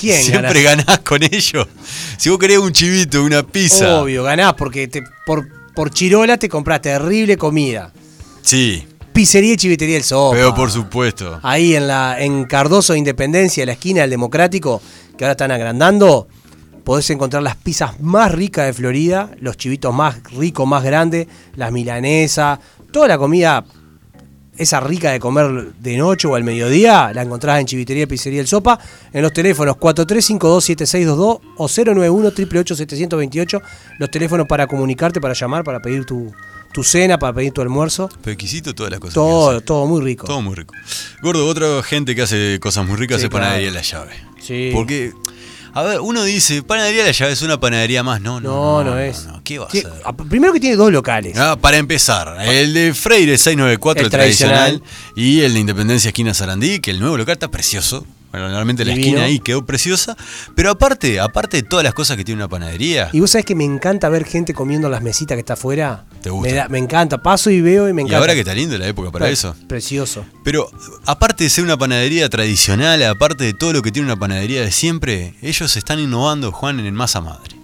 [0.00, 0.82] ¿Quién Siempre gana?
[0.84, 1.66] ganás con ellos.
[2.16, 4.00] Si vos querés un chivito, una pizza.
[4.00, 7.92] Obvio, ganás porque te, por, por Chirola te compras terrible comida.
[8.42, 10.36] Sí, Pizzería y chivitería El Sopa.
[10.36, 11.40] pero por supuesto.
[11.42, 14.82] Ahí en la en Cardoso Independencia, en la esquina del Democrático,
[15.16, 16.28] que ahora están agrandando,
[16.86, 21.26] podés encontrar las pizzas más ricas de Florida, los chivitos más ricos, más grandes,
[21.56, 22.60] las milanesas,
[22.92, 23.64] toda la comida
[24.56, 28.40] esa rica de comer de noche o al mediodía, la encontrás en Chivitería y Pizzería
[28.40, 28.78] El Sopa,
[29.12, 33.62] en los teléfonos 4352-7622 o 091-888-728,
[33.98, 36.32] los teléfonos para comunicarte, para llamar, para pedir tu,
[36.72, 38.08] tu cena, para pedir tu almuerzo.
[38.22, 39.14] Pero exquisito todas las cosas.
[39.14, 40.28] Todo, todo muy rico.
[40.28, 40.72] Todo muy rico.
[41.20, 43.84] Gordo, otra gente que hace cosas muy ricas Sí, es panadería claro.
[43.84, 44.12] La Llave.
[44.40, 44.70] Sí.
[44.72, 45.12] Porque,
[45.78, 48.20] a ver, uno dice, panadería La Llave es una panadería más.
[48.20, 49.26] No, no, No, no, es.
[49.26, 49.42] no.
[49.44, 49.86] ¿Qué va a ser?
[50.04, 51.36] a- Primero que tiene dos locales.
[51.38, 54.90] Ah, para empezar, el de Freire 694, el El tradicional, tradicional.
[55.14, 58.06] y el de Independencia Esquina Sarandí, que el nuevo local está precioso.
[58.40, 59.06] Bueno, realmente la Divino.
[59.08, 60.16] esquina ahí quedó preciosa.
[60.54, 63.54] Pero aparte, aparte de todas las cosas que tiene una panadería, Y vos sabés que
[63.54, 66.04] me encanta ver gente comiendo en las mesitas que está afuera.
[66.22, 66.48] ¿Te gusta?
[66.50, 67.22] Me, da- me encanta.
[67.22, 68.18] Paso y veo y me y encanta.
[68.18, 69.56] ahora que está lindo la época para Pre- eso.
[69.68, 70.24] Precioso.
[70.44, 70.68] Pero
[71.06, 74.70] aparte de ser una panadería tradicional, aparte de todo lo que tiene una panadería de
[74.70, 77.55] siempre, ellos están innovando, Juan, en masa madre.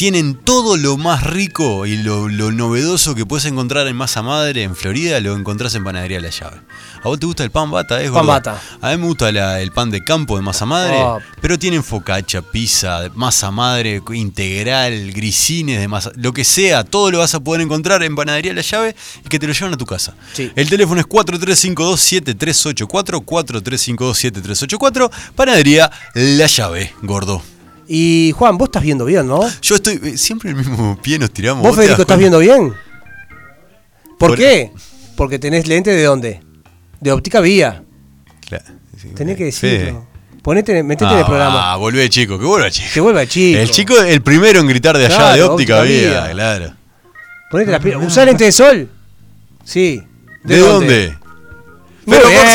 [0.00, 4.62] Tienen todo lo más rico y lo, lo novedoso que puedes encontrar en masa madre
[4.62, 6.56] en Florida, lo encontrás en Panadería La Llave.
[7.04, 8.02] ¿A vos te gusta el pan bata?
[8.02, 8.58] eh, Pan bata.
[8.80, 11.18] A mí me gusta la- el pan de campo de masa madre, Oh.
[11.42, 17.18] pero tienen focaccia, pizza, masa madre integral, grisines de masa, lo que sea, todo lo
[17.18, 19.84] vas a poder encontrar en Panadería La Llave y que te lo llevan a tu
[19.84, 20.14] casa.
[20.32, 20.50] Sí.
[20.56, 27.42] El teléfono es 4352-7384, 4352-7384, Panadería La Llave, gordo.
[27.92, 29.40] Y Juan, vos estás viendo bien, ¿no?
[29.62, 31.64] Yo estoy, eh, siempre el mismo pie nos tiramos.
[31.64, 32.72] ¿Vos, Federico, estás viendo bien?
[34.16, 34.70] ¿Por, Por- qué?
[35.16, 36.40] Porque tenés lente de dónde?
[37.00, 37.82] De óptica vía.
[38.46, 38.64] Claro,
[38.96, 40.06] sí, Tenés que decirlo.
[40.40, 41.72] Ponete, metete en el Ah, programa.
[41.72, 42.88] Ah, volvé chico, que vuelva chico.
[42.94, 43.58] Que vuelva chico.
[43.58, 46.30] El chico, el primero en gritar de allá Claro, de óptica, óptica vía, vía.
[46.32, 46.74] claro.
[47.50, 48.06] Ponete las pilas.
[48.06, 48.88] ¿Usás lente de sol?
[49.64, 50.00] Sí.
[50.44, 51.08] ¿De, dónde?
[51.08, 51.19] Muy
[52.06, 52.46] Pero por bien.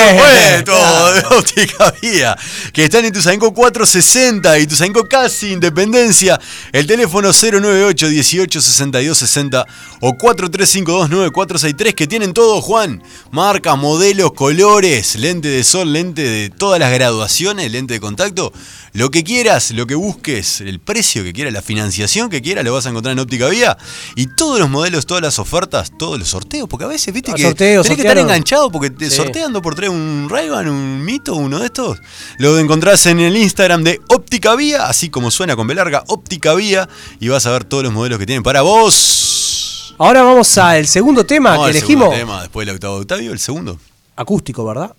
[0.65, 2.37] supuesto, de óptica vía.
[2.73, 6.39] Que están en Tuzainco 460 y Tuzainco casi Independencia.
[6.71, 9.65] El teléfono 098 18 62 60
[10.01, 13.01] o 4352 9463 que tienen todo, Juan.
[13.31, 18.51] Marcas, modelos, colores, lente de sol, lente de todas las graduaciones, lente de contacto.
[18.93, 22.73] Lo que quieras, lo que busques, el precio que quieras, la financiación que quieras, lo
[22.73, 23.77] vas a encontrar en Óptica Vía.
[24.15, 27.41] Y todos los modelos, todas las ofertas, todos los sorteos, porque a veces, viste, que
[27.41, 28.23] sorteos, tenés que estar sortearon.
[28.31, 29.17] enganchado porque te Sí.
[29.17, 31.99] sortean dando por tres un ray un mito, uno de estos.
[32.37, 36.53] Lo encontrás en el Instagram de Óptica Vía, así como suena con B larga, Óptica
[36.53, 36.87] Vía,
[37.19, 39.95] y vas a ver todos los modelos que tienen para vos.
[39.97, 42.13] Ahora vamos al segundo tema que elegimos.
[42.13, 43.79] tema, después del octavo de Octavio, el segundo.
[44.15, 44.93] Acústico, ¿verdad?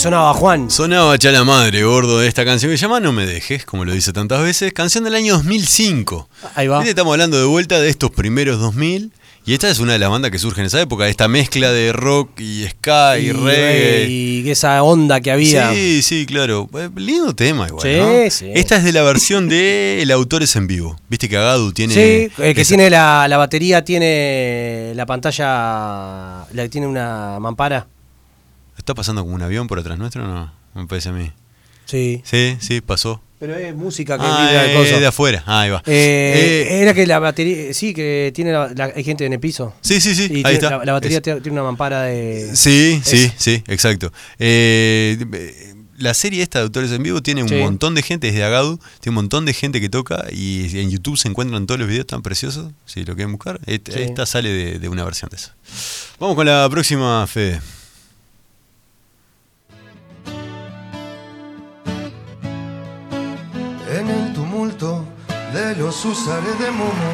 [0.00, 0.70] Sonaba Juan.
[0.70, 3.84] Sonaba ya la madre, gordo, de esta canción que se llama No me dejes, como
[3.84, 4.72] lo dice tantas veces.
[4.72, 6.26] Canción del año 2005.
[6.54, 6.82] Ahí va.
[6.84, 9.12] Estamos hablando de vuelta de estos primeros 2000.
[9.46, 11.92] Y esta es una de las bandas que surge en esa época, esta mezcla de
[11.92, 14.06] rock y ska y, reggae.
[14.08, 15.72] Y esa onda que había.
[15.72, 16.68] Sí, sí, claro.
[16.78, 17.82] Eh, Lindo tema igual.
[17.82, 18.30] Sí, ¿no?
[18.30, 18.50] sí.
[18.54, 20.96] Esta es de la versión de El Autores en Vivo.
[21.08, 21.94] Viste que Agadu tiene.
[21.94, 27.86] Sí, el que esa- tiene la, la batería tiene la pantalla, la tiene una mampara.
[28.80, 30.52] ¿Está pasando como un avión por atrás nuestro o no?
[30.74, 31.30] Me parece a mí.
[31.84, 32.22] Sí.
[32.24, 33.20] Sí, sí, pasó.
[33.38, 34.98] Pero es música que Ah, eh, coso.
[35.00, 35.42] de afuera.
[35.46, 35.82] Ah, ahí va.
[35.86, 39.40] Eh, Eh, era que la batería, sí, que tiene la, la- hay gente en el
[39.40, 39.74] piso.
[39.80, 40.22] sí, sí, sí.
[40.24, 40.70] Y ahí tiene- está.
[40.78, 42.50] La, la batería Es- tiene una mampara de.
[42.54, 43.34] Sí, sí, Eso.
[43.38, 44.12] sí, exacto.
[44.38, 45.18] Eh,
[45.98, 47.56] la serie esta de Autores en Vivo tiene un Sí.
[47.56, 50.90] montón de gente, es de Agadu, tiene un montón de gente que toca y en
[50.90, 53.60] YouTube se encuentran todos los videos tan preciosos, si lo quieren buscar.
[53.66, 53.80] Sí.
[53.96, 55.50] Esta sale de, de una versión de eso.
[56.18, 57.60] Vamos con la próxima, Fede.
[65.76, 67.12] Los usares de Momo,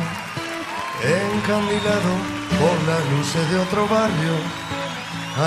[1.02, 2.12] encandilado
[2.58, 4.36] por las luces de otro barrio,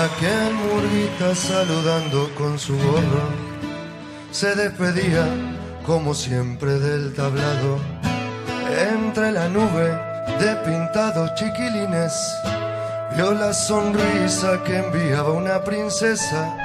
[0.04, 3.24] aquel murguita saludando con su gorro,
[4.30, 5.26] se despedía
[5.84, 7.78] como siempre del tablado,
[8.94, 9.88] entre la nube
[10.38, 12.12] de pintados chiquilines,
[13.16, 16.56] vio la sonrisa que enviaba una princesa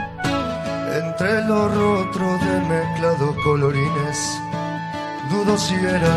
[0.93, 4.39] entre los rostros de mezclados colorines.
[5.29, 6.15] Dudo si era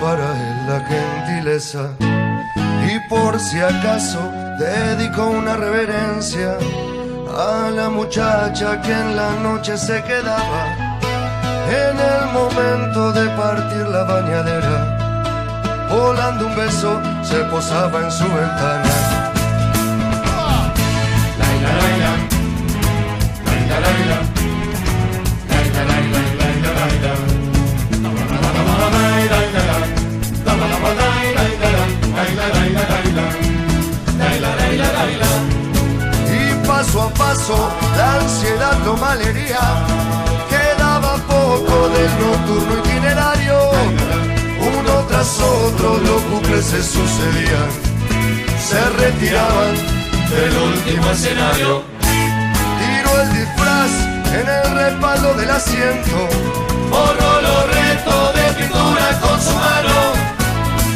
[0.00, 1.90] para él la gentileza.
[2.88, 4.20] Y por si acaso
[4.58, 6.56] dedicó una reverencia
[7.36, 10.96] a la muchacha que en la noche se quedaba
[11.68, 15.88] en el momento de partir la bañadera.
[15.90, 19.05] Volando un beso se posaba en su ventana.
[36.86, 39.60] Paso a paso la ansiedad lo malería.
[40.48, 43.70] Quedaba poco del nocturno itinerario.
[44.60, 47.70] Uno tras otro los bucles se sucedían.
[48.68, 49.74] Se retiraban
[50.30, 51.82] del último escenario.
[52.78, 53.90] Tiró el disfraz
[54.32, 56.28] en el respaldo del asiento.
[56.90, 59.96] Borró los restos de pintura con su mano.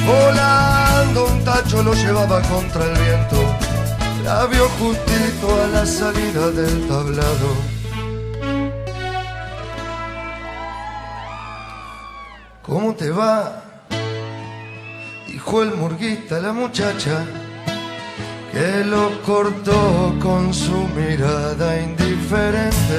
[0.07, 3.60] Volando un tacho lo llevaba contra el viento.
[4.25, 7.51] La vio justito a la salida del tablado.
[12.63, 13.63] ¿Cómo te va?
[15.27, 17.25] Dijo el murguista a la muchacha
[18.53, 22.99] que lo cortó con su mirada indiferente.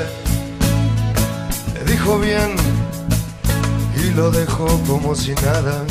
[1.76, 2.55] Le dijo bien
[3.95, 5.86] y lo dejó como si nada.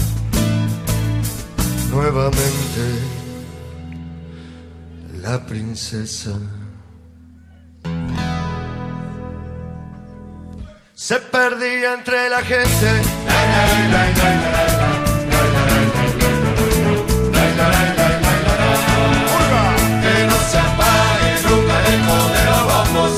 [1.91, 3.20] Nuevamente
[5.23, 6.33] la princesa
[10.95, 13.03] se perdía entre la gente.
[20.03, 23.13] Que no se apague nunca el modelo, vamos.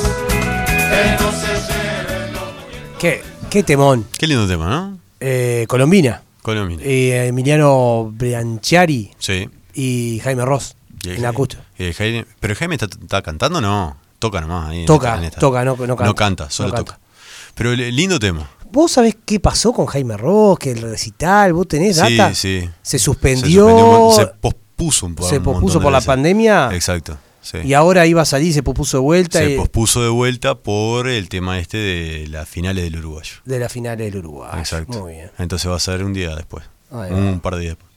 [0.66, 4.06] Que no se lleven los ¿Qué, qué temón.
[4.18, 4.98] Qué lindo tema, ¿no?
[5.20, 6.22] Eh, Colombina.
[6.42, 6.78] Colombia.
[6.82, 9.48] Eh, Emiliano Brianchiari Sí.
[9.74, 10.76] y Jaime Ross.
[11.02, 11.62] Y el- En acústico.
[11.78, 13.96] y el Jaime- pero Jaime está, está cantando, no.
[14.18, 14.80] Toca nomás ahí.
[14.80, 15.40] en Toca, esta- en esta.
[15.40, 16.14] toca, no- no canta.
[16.14, 16.92] canta, solo No toca.
[16.92, 17.06] canta.
[17.54, 18.48] Pero lindo tema.
[18.70, 20.58] ¿Vos sabés qué pasó con Jaime Ross?
[20.58, 22.34] Que el recital, ¿vos tenés Sí, data?
[22.34, 22.60] sí.
[22.82, 23.68] Se Se suspendió.
[23.68, 26.06] suspendió, Se pospuso un po- se un pospuso montón de por la veces.
[26.06, 26.70] pandemia.
[26.72, 27.18] Exacto.
[27.42, 27.58] sí.
[27.64, 31.08] Y ahora iba a salir, se pospuso de vuelta Se y- pospuso de vuelta por
[31.08, 33.34] el tema este de las finales del uruguayo.
[33.44, 34.50] de la final del Uruguay.
[34.60, 35.00] Exacto.
[35.00, 35.30] Muy bien.
[35.38, 36.64] Entonces va a ser un día después.
[36.92, 37.16] Ahí va.
[37.16, 37.92] un par de días después.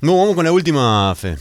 [0.00, 1.36] No, vamos con la última, Fe.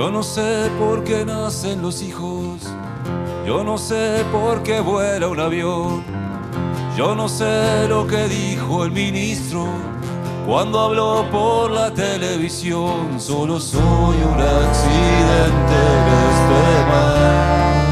[0.00, 2.62] Yo no sé por qué nacen los hijos,
[3.46, 6.02] yo no sé por qué vuela un avión,
[6.96, 9.66] yo no sé lo que dijo el ministro
[10.46, 17.84] cuando habló por la televisión, solo soy un accidente en este mar.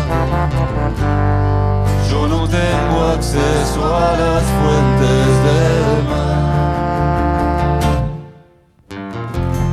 [2.10, 6.27] Yo no tengo acceso a las fuentes del mar.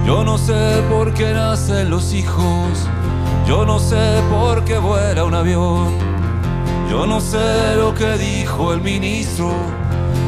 [0.06, 2.88] Yo no sé por qué nacen los hijos,
[3.48, 5.98] yo no sé por qué vuela un avión,
[6.90, 9.52] Yo no sé lo que dijo el ministro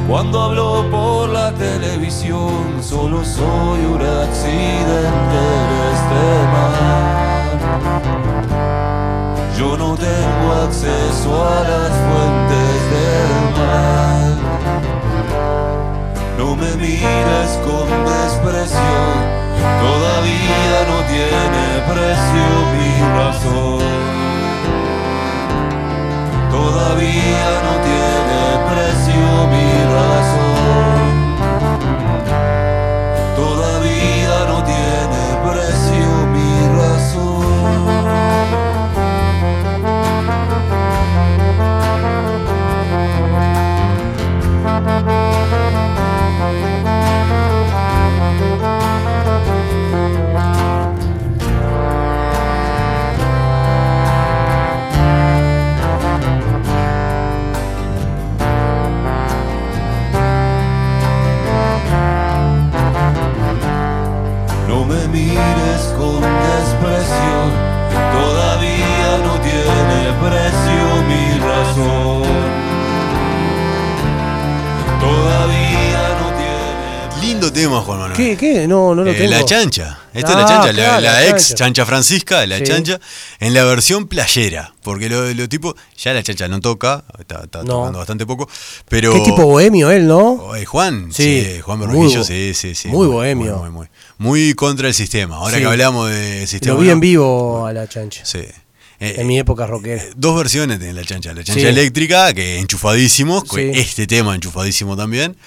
[0.08, 2.82] cuando habló por la televisión.
[2.82, 6.24] Solo soy un accidente de este
[6.54, 7.58] mar.
[9.58, 14.38] Yo no tengo acceso a las fuentes del mar.
[16.38, 19.02] No me mires con desprecio,
[19.86, 23.80] todavía no tiene precio mi razón.
[26.52, 30.87] Todavía no tiene precio mi razón.
[78.38, 78.68] ¿Qué?
[78.68, 79.32] No, no lo Eh, tengo.
[79.32, 80.00] la chancha.
[80.14, 81.56] Esta Ah, es la chancha, la, claro, la la ex chancha.
[81.56, 82.64] chancha Francisca, la Sí.
[82.66, 83.00] chancha,
[83.40, 84.74] en la versión playera.
[84.84, 87.66] Porque lo, lo tipo, ya la chancha no toca, está, está No.
[87.66, 88.50] tocando bastante poco.
[88.90, 89.14] Pero.
[89.14, 90.18] Qué tipo bohemio él, ¿no?
[90.34, 91.24] Oh, eh, Juan, Sí,
[91.56, 92.88] sí, Juan bo- sí, sí, sí.
[92.88, 93.58] muy bohemio.
[93.58, 95.36] Muy, muy, muy contra el sistema.
[95.38, 95.62] Ahora Sí.
[95.62, 96.76] que hablamos de sistema.
[96.76, 98.26] Lo vi en vivo a la chancha.
[98.26, 98.40] Sí.
[99.00, 100.04] Eh, En mi época rockera.
[100.16, 101.32] Dos versiones tiene la chancha.
[101.34, 103.70] La chancha eléctrica, que enchufadísimo, con Sí.
[103.76, 105.38] este tema enchufadísimo también.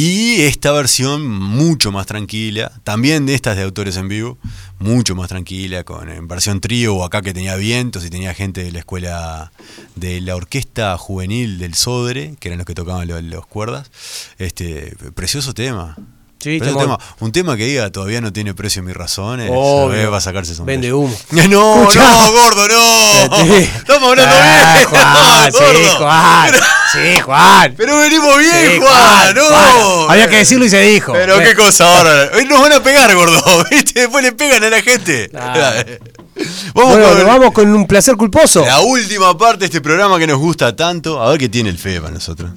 [0.00, 4.38] Y esta versión mucho más tranquila, también de estas de autores en vivo,
[4.78, 8.62] mucho más tranquila, con en versión trío o acá que tenía vientos y tenía gente
[8.62, 9.50] de la escuela
[9.96, 13.90] de la orquesta juvenil del Sodre, que eran los que tocaban los, los cuerdas.
[14.38, 15.96] Este, precioso tema.
[16.40, 16.98] Sí, tema.
[17.18, 19.50] Un tema que diga todavía no tiene precio mis razones.
[19.52, 20.10] Obvio.
[20.10, 21.12] va a sacarse su Vende humo.
[21.32, 23.36] No, no, gordo, no.
[23.44, 23.52] Sí.
[23.76, 24.88] Estamos hablando Ah, bien.
[24.88, 25.96] Juan, sí, gordo.
[25.98, 26.50] Juan.
[26.52, 27.74] Pero, Sí, Juan.
[27.76, 29.34] pero venimos bien, Sí, Juan.
[29.34, 29.44] No.
[29.44, 30.10] Juan.
[30.10, 31.12] Había que decirlo y se dijo.
[31.12, 32.30] Pero qué cosa ahora.
[32.36, 33.42] Hoy nos van a pegar, gordo.
[33.70, 34.00] ¿Viste?
[34.00, 35.30] Después le pegan a la gente.
[35.32, 38.64] Vamos Bueno, con vamos con un placer culposo.
[38.64, 41.20] la última parte de este programa que nos gusta tanto.
[41.20, 42.52] A ver qué tiene el Fede para nosotros.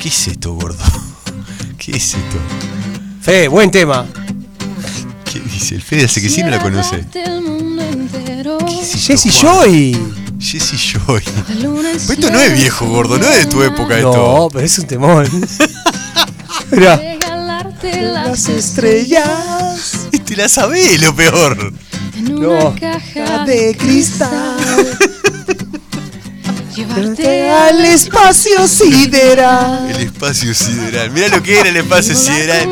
[0.00, 0.82] ¿Qué es esto, gordo?
[1.84, 2.36] ¿Qué es esto?
[3.20, 4.06] Fe, buen tema.
[5.32, 5.74] ¿Qué dice?
[5.76, 7.04] El Fede hace que sí no la conoce.
[8.96, 9.96] Jesse Joy.
[10.38, 11.22] Jesse Joy.
[11.48, 13.18] Pero esto no es viejo, gordo.
[13.18, 14.12] No es de tu época esto.
[14.12, 15.28] No, pero es un temón.
[16.70, 16.96] Mira.
[16.96, 21.72] Regalarte Las estrellas Te la sabés, lo peor.
[22.16, 22.48] en No.
[22.68, 24.98] una caja de cristal.
[26.86, 29.88] Llevarte al espacio sideral.
[29.90, 31.10] El espacio sideral.
[31.12, 32.66] Mirá lo que era el espacio sideral.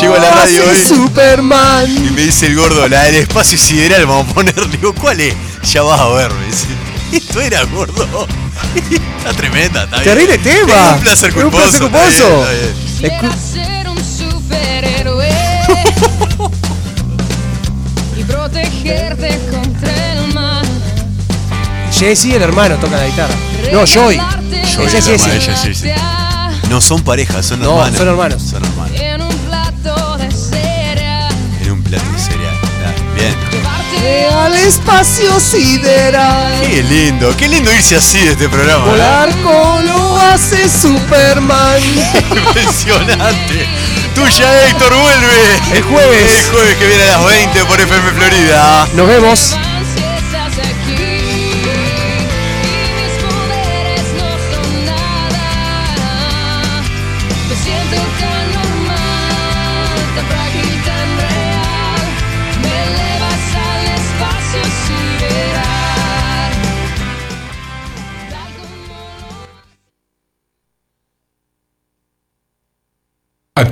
[0.00, 1.86] Llego a la radio hoy Superman.
[2.08, 4.70] y me dice el gordo, la del espacio sideral vamos a poner.
[4.70, 5.34] Digo, ¿cuál es?
[5.70, 6.64] Ya vas a ver, me dice.
[7.12, 8.26] Esto era gordo.
[9.18, 10.04] Está tremenda, está bien.
[10.16, 10.90] Terrible tema.
[10.90, 11.62] Es un placer Es un culposo.
[11.70, 12.40] placer está bien, culposo.
[12.40, 12.74] está bien.
[12.86, 15.28] Quisiera ser un superhéroe
[18.18, 19.61] y protegerte mal.
[22.02, 23.32] Jesse, el hermano, toca la guitarra.
[23.72, 24.16] No, Joy.
[24.74, 25.26] Joy, Ella es Jesse.
[25.28, 25.94] es Jesse.
[26.68, 27.96] No son parejas, son No, hermanos.
[27.98, 28.42] son hermanos.
[28.42, 29.00] Son hermanos.
[29.00, 31.32] En un plato de cereal.
[31.62, 32.54] En un plato de cereal.
[32.84, 34.32] Ah, Bien.
[34.36, 36.60] Al espacio sideral.
[36.66, 38.84] Qué lindo, qué lindo irse así de este programa.
[38.86, 41.80] Volar con lo hace Superman.
[42.36, 43.66] Impresionante.
[44.16, 45.76] Tuya Héctor vuelve.
[45.76, 46.32] El jueves.
[46.46, 48.88] El jueves que viene a las 20 por FM Florida.
[48.96, 49.56] Nos vemos.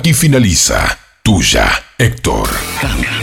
[0.01, 2.49] Aquí finaliza Tuya, Héctor.